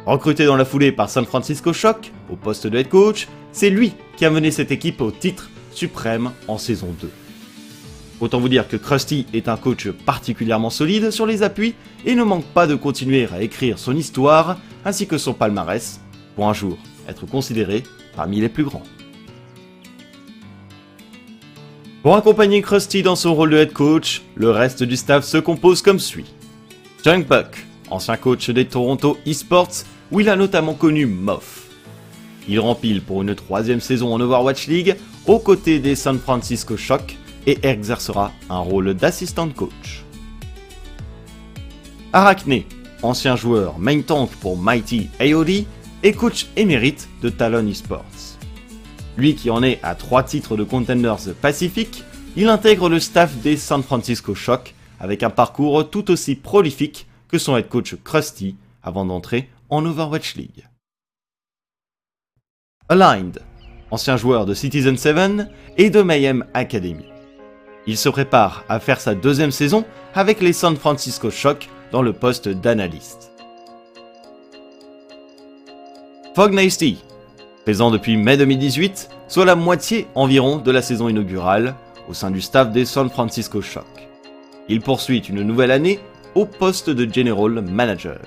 Recruté 0.05 0.45
dans 0.45 0.57
la 0.57 0.65
foulée 0.65 0.91
par 0.91 1.09
San 1.09 1.25
Francisco 1.25 1.73
Shock, 1.73 2.11
au 2.29 2.35
poste 2.35 2.67
de 2.67 2.77
head 2.77 2.89
coach, 2.89 3.27
c'est 3.51 3.69
lui 3.69 3.93
qui 4.15 4.25
a 4.25 4.29
mené 4.29 4.51
cette 4.51 4.71
équipe 4.71 5.01
au 5.01 5.11
titre 5.11 5.49
suprême 5.71 6.31
en 6.47 6.57
saison 6.57 6.93
2. 6.99 7.09
Autant 8.19 8.39
vous 8.39 8.49
dire 8.49 8.67
que 8.67 8.77
Krusty 8.77 9.27
est 9.33 9.47
un 9.47 9.57
coach 9.57 9.89
particulièrement 9.89 10.71
solide 10.71 11.11
sur 11.11 11.27
les 11.27 11.43
appuis 11.43 11.75
et 12.05 12.15
ne 12.15 12.23
manque 12.23 12.45
pas 12.45 12.65
de 12.65 12.75
continuer 12.75 13.27
à 13.31 13.41
écrire 13.41 13.77
son 13.77 13.95
histoire 13.95 14.57
ainsi 14.85 15.05
que 15.05 15.17
son 15.17 15.33
palmarès 15.33 15.99
pour 16.35 16.49
un 16.49 16.53
jour 16.53 16.77
être 17.07 17.25
considéré 17.25 17.83
parmi 18.15 18.41
les 18.41 18.49
plus 18.49 18.63
grands. 18.63 18.83
Pour 22.01 22.15
accompagner 22.15 22.61
Krusty 22.61 23.03
dans 23.03 23.15
son 23.15 23.35
rôle 23.35 23.51
de 23.51 23.57
head 23.57 23.73
coach, 23.73 24.23
le 24.35 24.49
reste 24.49 24.81
du 24.81 24.95
staff 24.95 25.23
se 25.23 25.37
compose 25.37 25.81
comme 25.81 25.99
suit. 25.99 26.33
Junk 27.03 27.25
Buck, 27.27 27.65
ancien 27.89 28.17
coach 28.17 28.49
des 28.49 28.65
Toronto 28.65 29.17
Esports, 29.25 29.83
où 30.11 30.21
il 30.21 30.29
a 30.29 30.35
notamment 30.35 30.73
connu 30.73 31.05
Moff. 31.05 31.67
Il 32.47 32.59
rempile 32.59 33.01
pour 33.01 33.21
une 33.21 33.35
troisième 33.35 33.81
saison 33.81 34.13
en 34.13 34.21
Overwatch 34.21 34.67
League 34.67 34.95
aux 35.25 35.39
côtés 35.39 35.79
des 35.79 35.95
San 35.95 36.17
Francisco 36.17 36.77
Shock 36.77 37.17
et 37.47 37.57
exercera 37.63 38.31
un 38.49 38.59
rôle 38.59 38.93
d'assistant 38.93 39.49
coach. 39.49 40.03
Arachne, 42.13 42.63
ancien 43.01 43.35
joueur 43.35 43.79
main 43.79 44.01
tank 44.01 44.29
pour 44.41 44.57
Mighty 44.57 45.09
AOD, 45.19 45.65
et 46.03 46.13
coach 46.13 46.47
émérite 46.55 47.09
de 47.23 47.29
Talon 47.29 47.65
Esports. 47.65 48.03
Lui 49.17 49.33
qui 49.33 49.49
en 49.49 49.63
est 49.63 49.79
à 49.81 49.95
trois 49.95 50.21
titres 50.21 50.55
de 50.55 50.63
Contenders 50.63 51.33
Pacific, 51.41 52.03
il 52.35 52.49
intègre 52.49 52.87
le 52.87 52.99
staff 52.99 53.35
des 53.37 53.57
San 53.57 53.81
Francisco 53.81 54.35
Shock 54.35 54.75
avec 54.99 55.23
un 55.23 55.31
parcours 55.31 55.89
tout 55.89 56.11
aussi 56.11 56.35
prolifique 56.35 57.07
que 57.29 57.39
son 57.39 57.57
head 57.57 57.67
coach 57.67 57.95
Krusty 58.03 58.55
avant 58.83 59.05
d'entrer 59.05 59.49
en 59.69 59.85
Overwatch 59.85 60.35
League. 60.35 60.67
Aligned, 62.89 63.39
ancien 63.89 64.17
joueur 64.17 64.45
de 64.45 64.53
Citizen 64.53 64.97
7 64.97 65.47
et 65.77 65.89
de 65.89 66.01
Mayhem 66.01 66.45
Academy. 66.53 67.16
Il 67.87 67.97
se 67.97 68.09
prépare 68.09 68.65
à 68.67 68.81
faire 68.81 68.99
sa 68.99 69.15
deuxième 69.15 69.51
saison 69.51 69.85
avec 70.13 70.41
les 70.41 70.51
San 70.51 70.75
Francisco 70.75 71.31
Shock 71.31 71.69
dans 71.93 72.01
le 72.01 72.11
poste 72.11 72.49
d'analyste. 72.49 73.31
Fog 76.35 76.53
Nasty, 76.53 77.03
présent 77.63 77.89
depuis 77.89 78.17
mai 78.17 78.35
2018, 78.35 79.09
soit 79.29 79.45
la 79.45 79.55
moitié 79.55 80.05
environ 80.15 80.57
de 80.57 80.69
la 80.69 80.81
saison 80.81 81.07
inaugurale 81.07 81.75
au 82.09 82.13
sein 82.13 82.29
du 82.29 82.41
staff 82.41 82.71
des 82.71 82.83
San 82.83 83.09
Francisco 83.09 83.61
Shock. 83.61 84.09
Il 84.67 84.81
poursuit 84.81 85.19
une 85.19 85.43
nouvelle 85.43 85.71
année 85.71 86.01
au 86.35 86.45
poste 86.45 86.89
de 86.89 87.11
General 87.11 87.61
Manager. 87.61 88.19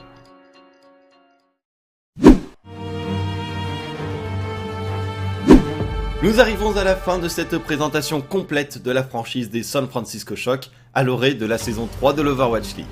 Nous 6.22 6.38
arrivons 6.38 6.76
à 6.76 6.84
la 6.84 6.96
fin 6.96 7.18
de 7.18 7.28
cette 7.28 7.56
présentation 7.56 8.20
complète 8.20 8.82
de 8.82 8.90
la 8.90 9.02
franchise 9.02 9.48
des 9.48 9.62
San 9.62 9.88
Francisco 9.88 10.36
Shock 10.36 10.68
à 10.92 11.02
l'orée 11.02 11.32
de 11.32 11.46
la 11.46 11.56
saison 11.56 11.88
3 11.90 12.12
de 12.12 12.20
l'Overwatch 12.20 12.76
League. 12.76 12.84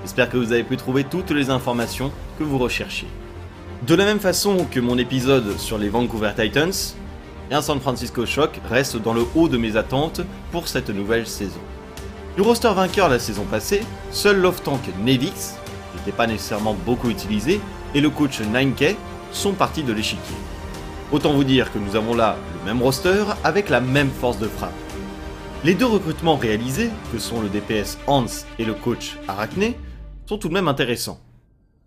J'espère 0.00 0.30
que 0.30 0.38
vous 0.38 0.52
avez 0.52 0.62
pu 0.62 0.78
trouver 0.78 1.04
toutes 1.04 1.32
les 1.32 1.50
informations 1.50 2.10
que 2.38 2.44
vous 2.44 2.56
recherchiez. 2.56 3.08
De 3.86 3.94
la 3.94 4.06
même 4.06 4.20
façon 4.20 4.64
que 4.70 4.80
mon 4.80 4.96
épisode 4.96 5.58
sur 5.58 5.76
les 5.76 5.90
Vancouver 5.90 6.30
Titans, 6.34 6.72
un 7.50 7.60
San 7.60 7.78
Francisco 7.78 8.24
Shock 8.24 8.58
reste 8.70 8.96
dans 8.96 9.12
le 9.12 9.26
haut 9.34 9.48
de 9.48 9.58
mes 9.58 9.76
attentes 9.76 10.22
pour 10.50 10.66
cette 10.66 10.88
nouvelle 10.88 11.26
saison. 11.26 11.60
Du 12.36 12.40
roster 12.40 12.72
vainqueur 12.72 13.10
la 13.10 13.18
saison 13.18 13.44
passée, 13.44 13.82
seul 14.12 14.40
l'off-tank 14.40 14.80
Nevix, 15.04 15.56
qui 15.92 15.98
n'était 15.98 16.16
pas 16.16 16.26
nécessairement 16.26 16.74
beaucoup 16.86 17.10
utilisé, 17.10 17.60
et 17.94 18.00
le 18.00 18.08
coach 18.08 18.40
9K 18.40 18.96
sont 19.30 19.52
partis 19.52 19.82
de 19.82 19.92
l'échiquier. 19.92 20.36
Autant 21.12 21.34
vous 21.34 21.44
dire 21.44 21.70
que 21.70 21.78
nous 21.78 21.94
avons 21.94 22.14
là 22.14 22.38
le 22.60 22.64
même 22.64 22.82
roster 22.82 23.24
avec 23.44 23.68
la 23.68 23.82
même 23.82 24.08
force 24.08 24.38
de 24.38 24.48
frappe. 24.48 24.72
Les 25.62 25.74
deux 25.74 25.86
recrutements 25.86 26.36
réalisés, 26.36 26.88
que 27.12 27.18
sont 27.18 27.42
le 27.42 27.50
DPS 27.50 27.98
Hans 28.06 28.24
et 28.58 28.64
le 28.64 28.72
coach 28.72 29.18
Arachne, 29.28 29.74
sont 30.24 30.38
tout 30.38 30.48
de 30.48 30.54
même 30.54 30.68
intéressants. 30.68 31.20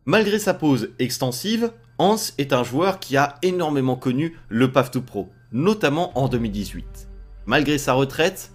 Malgré 0.06 0.38
sa 0.38 0.54
pause 0.54 0.92
extensive, 1.00 1.72
Hans 1.98 2.18
est 2.38 2.54
un 2.54 2.64
joueur 2.64 3.00
qui 3.00 3.18
a 3.18 3.40
énormément 3.42 3.96
connu 3.96 4.38
le 4.48 4.72
Path 4.72 4.92
to 4.92 5.02
Pro, 5.02 5.30
notamment 5.52 6.16
en 6.20 6.28
2018. 6.28 7.08
Malgré 7.48 7.80
sa 7.80 7.94
retraite, 7.94 8.52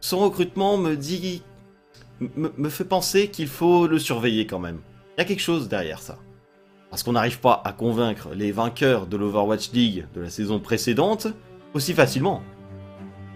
son 0.00 0.18
recrutement 0.18 0.76
me 0.76 0.96
dit. 0.96 1.44
me, 2.18 2.68
fait 2.68 2.84
penser 2.84 3.28
qu'il 3.28 3.46
faut 3.46 3.86
le 3.86 4.00
surveiller 4.00 4.44
quand 4.48 4.58
même. 4.58 4.80
Il 5.16 5.20
y 5.20 5.22
a 5.22 5.24
quelque 5.24 5.38
chose 5.38 5.68
derrière 5.68 6.02
ça. 6.02 6.18
Parce 6.90 7.04
qu'on 7.04 7.12
n'arrive 7.12 7.40
pas 7.40 7.62
à 7.64 7.72
convaincre 7.72 8.30
les 8.34 8.50
vainqueurs 8.50 9.06
de 9.06 9.16
l'Overwatch 9.16 9.70
League 9.72 10.06
de 10.14 10.20
la 10.20 10.28
saison 10.28 10.58
précédente 10.58 11.28
aussi 11.72 11.94
facilement. 11.94 12.42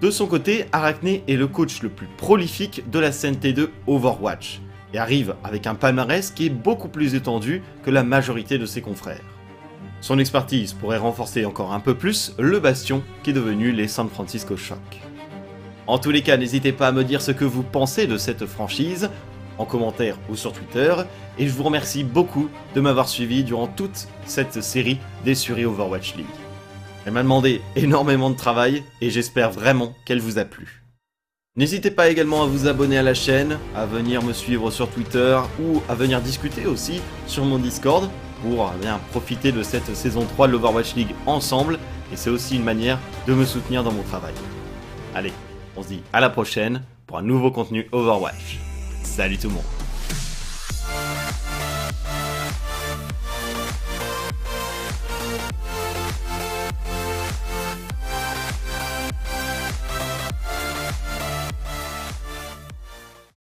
De 0.00 0.10
son 0.10 0.26
côté, 0.26 0.66
Arachne 0.72 1.20
est 1.28 1.36
le 1.36 1.46
coach 1.46 1.80
le 1.82 1.88
plus 1.88 2.08
prolifique 2.18 2.90
de 2.90 2.98
la 2.98 3.12
scène 3.12 3.36
T2 3.36 3.68
Overwatch 3.86 4.60
et 4.92 4.98
arrive 4.98 5.36
avec 5.44 5.66
un 5.68 5.76
palmarès 5.76 6.30
qui 6.30 6.46
est 6.46 6.50
beaucoup 6.50 6.88
plus 6.88 7.14
étendu 7.14 7.62
que 7.84 7.90
la 7.90 8.02
majorité 8.02 8.58
de 8.58 8.66
ses 8.66 8.82
confrères. 8.82 9.22
Son 10.00 10.18
expertise 10.18 10.72
pourrait 10.72 10.98
renforcer 10.98 11.44
encore 11.44 11.72
un 11.72 11.80
peu 11.80 11.94
plus 11.94 12.34
le 12.38 12.58
bastion 12.58 13.02
qui 13.22 13.30
est 13.30 13.34
devenu 13.34 13.72
les 13.72 13.88
San 13.88 14.08
Francisco 14.08 14.56
Shock. 14.56 15.00
En 15.86 15.98
tous 15.98 16.10
les 16.10 16.22
cas, 16.22 16.36
n'hésitez 16.36 16.72
pas 16.72 16.88
à 16.88 16.92
me 16.92 17.04
dire 17.04 17.22
ce 17.22 17.30
que 17.30 17.44
vous 17.44 17.62
pensez 17.62 18.06
de 18.06 18.16
cette 18.16 18.46
franchise 18.46 19.10
en 19.58 19.64
commentaire 19.64 20.18
ou 20.28 20.36
sur 20.36 20.52
Twitter, 20.52 20.94
et 21.38 21.46
je 21.46 21.52
vous 21.52 21.62
remercie 21.62 22.04
beaucoup 22.04 22.48
de 22.74 22.80
m'avoir 22.80 23.08
suivi 23.08 23.44
durant 23.44 23.66
toute 23.66 24.08
cette 24.26 24.62
série 24.62 24.98
des 25.24 25.34
Suri 25.34 25.64
Overwatch 25.64 26.16
League. 26.16 26.26
Elle 27.06 27.12
m'a 27.12 27.22
demandé 27.22 27.60
énormément 27.76 28.30
de 28.30 28.36
travail 28.36 28.82
et 29.00 29.10
j'espère 29.10 29.50
vraiment 29.50 29.94
qu'elle 30.04 30.20
vous 30.20 30.38
a 30.38 30.44
plu. 30.44 30.82
N'hésitez 31.56 31.90
pas 31.90 32.08
également 32.08 32.42
à 32.42 32.46
vous 32.46 32.66
abonner 32.66 32.98
à 32.98 33.02
la 33.02 33.14
chaîne, 33.14 33.58
à 33.76 33.86
venir 33.86 34.22
me 34.22 34.32
suivre 34.32 34.70
sur 34.72 34.88
Twitter 34.88 35.38
ou 35.60 35.82
à 35.88 35.94
venir 35.94 36.20
discuter 36.20 36.66
aussi 36.66 37.00
sur 37.26 37.44
mon 37.44 37.58
Discord 37.58 38.10
pour 38.42 38.68
bien 38.80 38.98
profiter 39.12 39.52
de 39.52 39.62
cette 39.62 39.94
saison 39.94 40.26
3 40.26 40.48
de 40.48 40.52
l'Overwatch 40.52 40.96
League 40.96 41.14
ensemble 41.26 41.78
et 42.12 42.16
c'est 42.16 42.30
aussi 42.30 42.56
une 42.56 42.64
manière 42.64 42.98
de 43.28 43.34
me 43.34 43.44
soutenir 43.44 43.84
dans 43.84 43.92
mon 43.92 44.02
travail. 44.02 44.34
Allez, 45.14 45.32
on 45.76 45.82
se 45.82 45.88
dit 45.88 46.02
à 46.12 46.20
la 46.20 46.30
prochaine 46.30 46.82
pour 47.06 47.18
un 47.18 47.22
nouveau 47.22 47.52
contenu 47.52 47.88
Overwatch. 47.92 48.73
Salut 49.14 49.38
tout 49.38 49.46
le 49.46 49.54
monde 49.54 49.83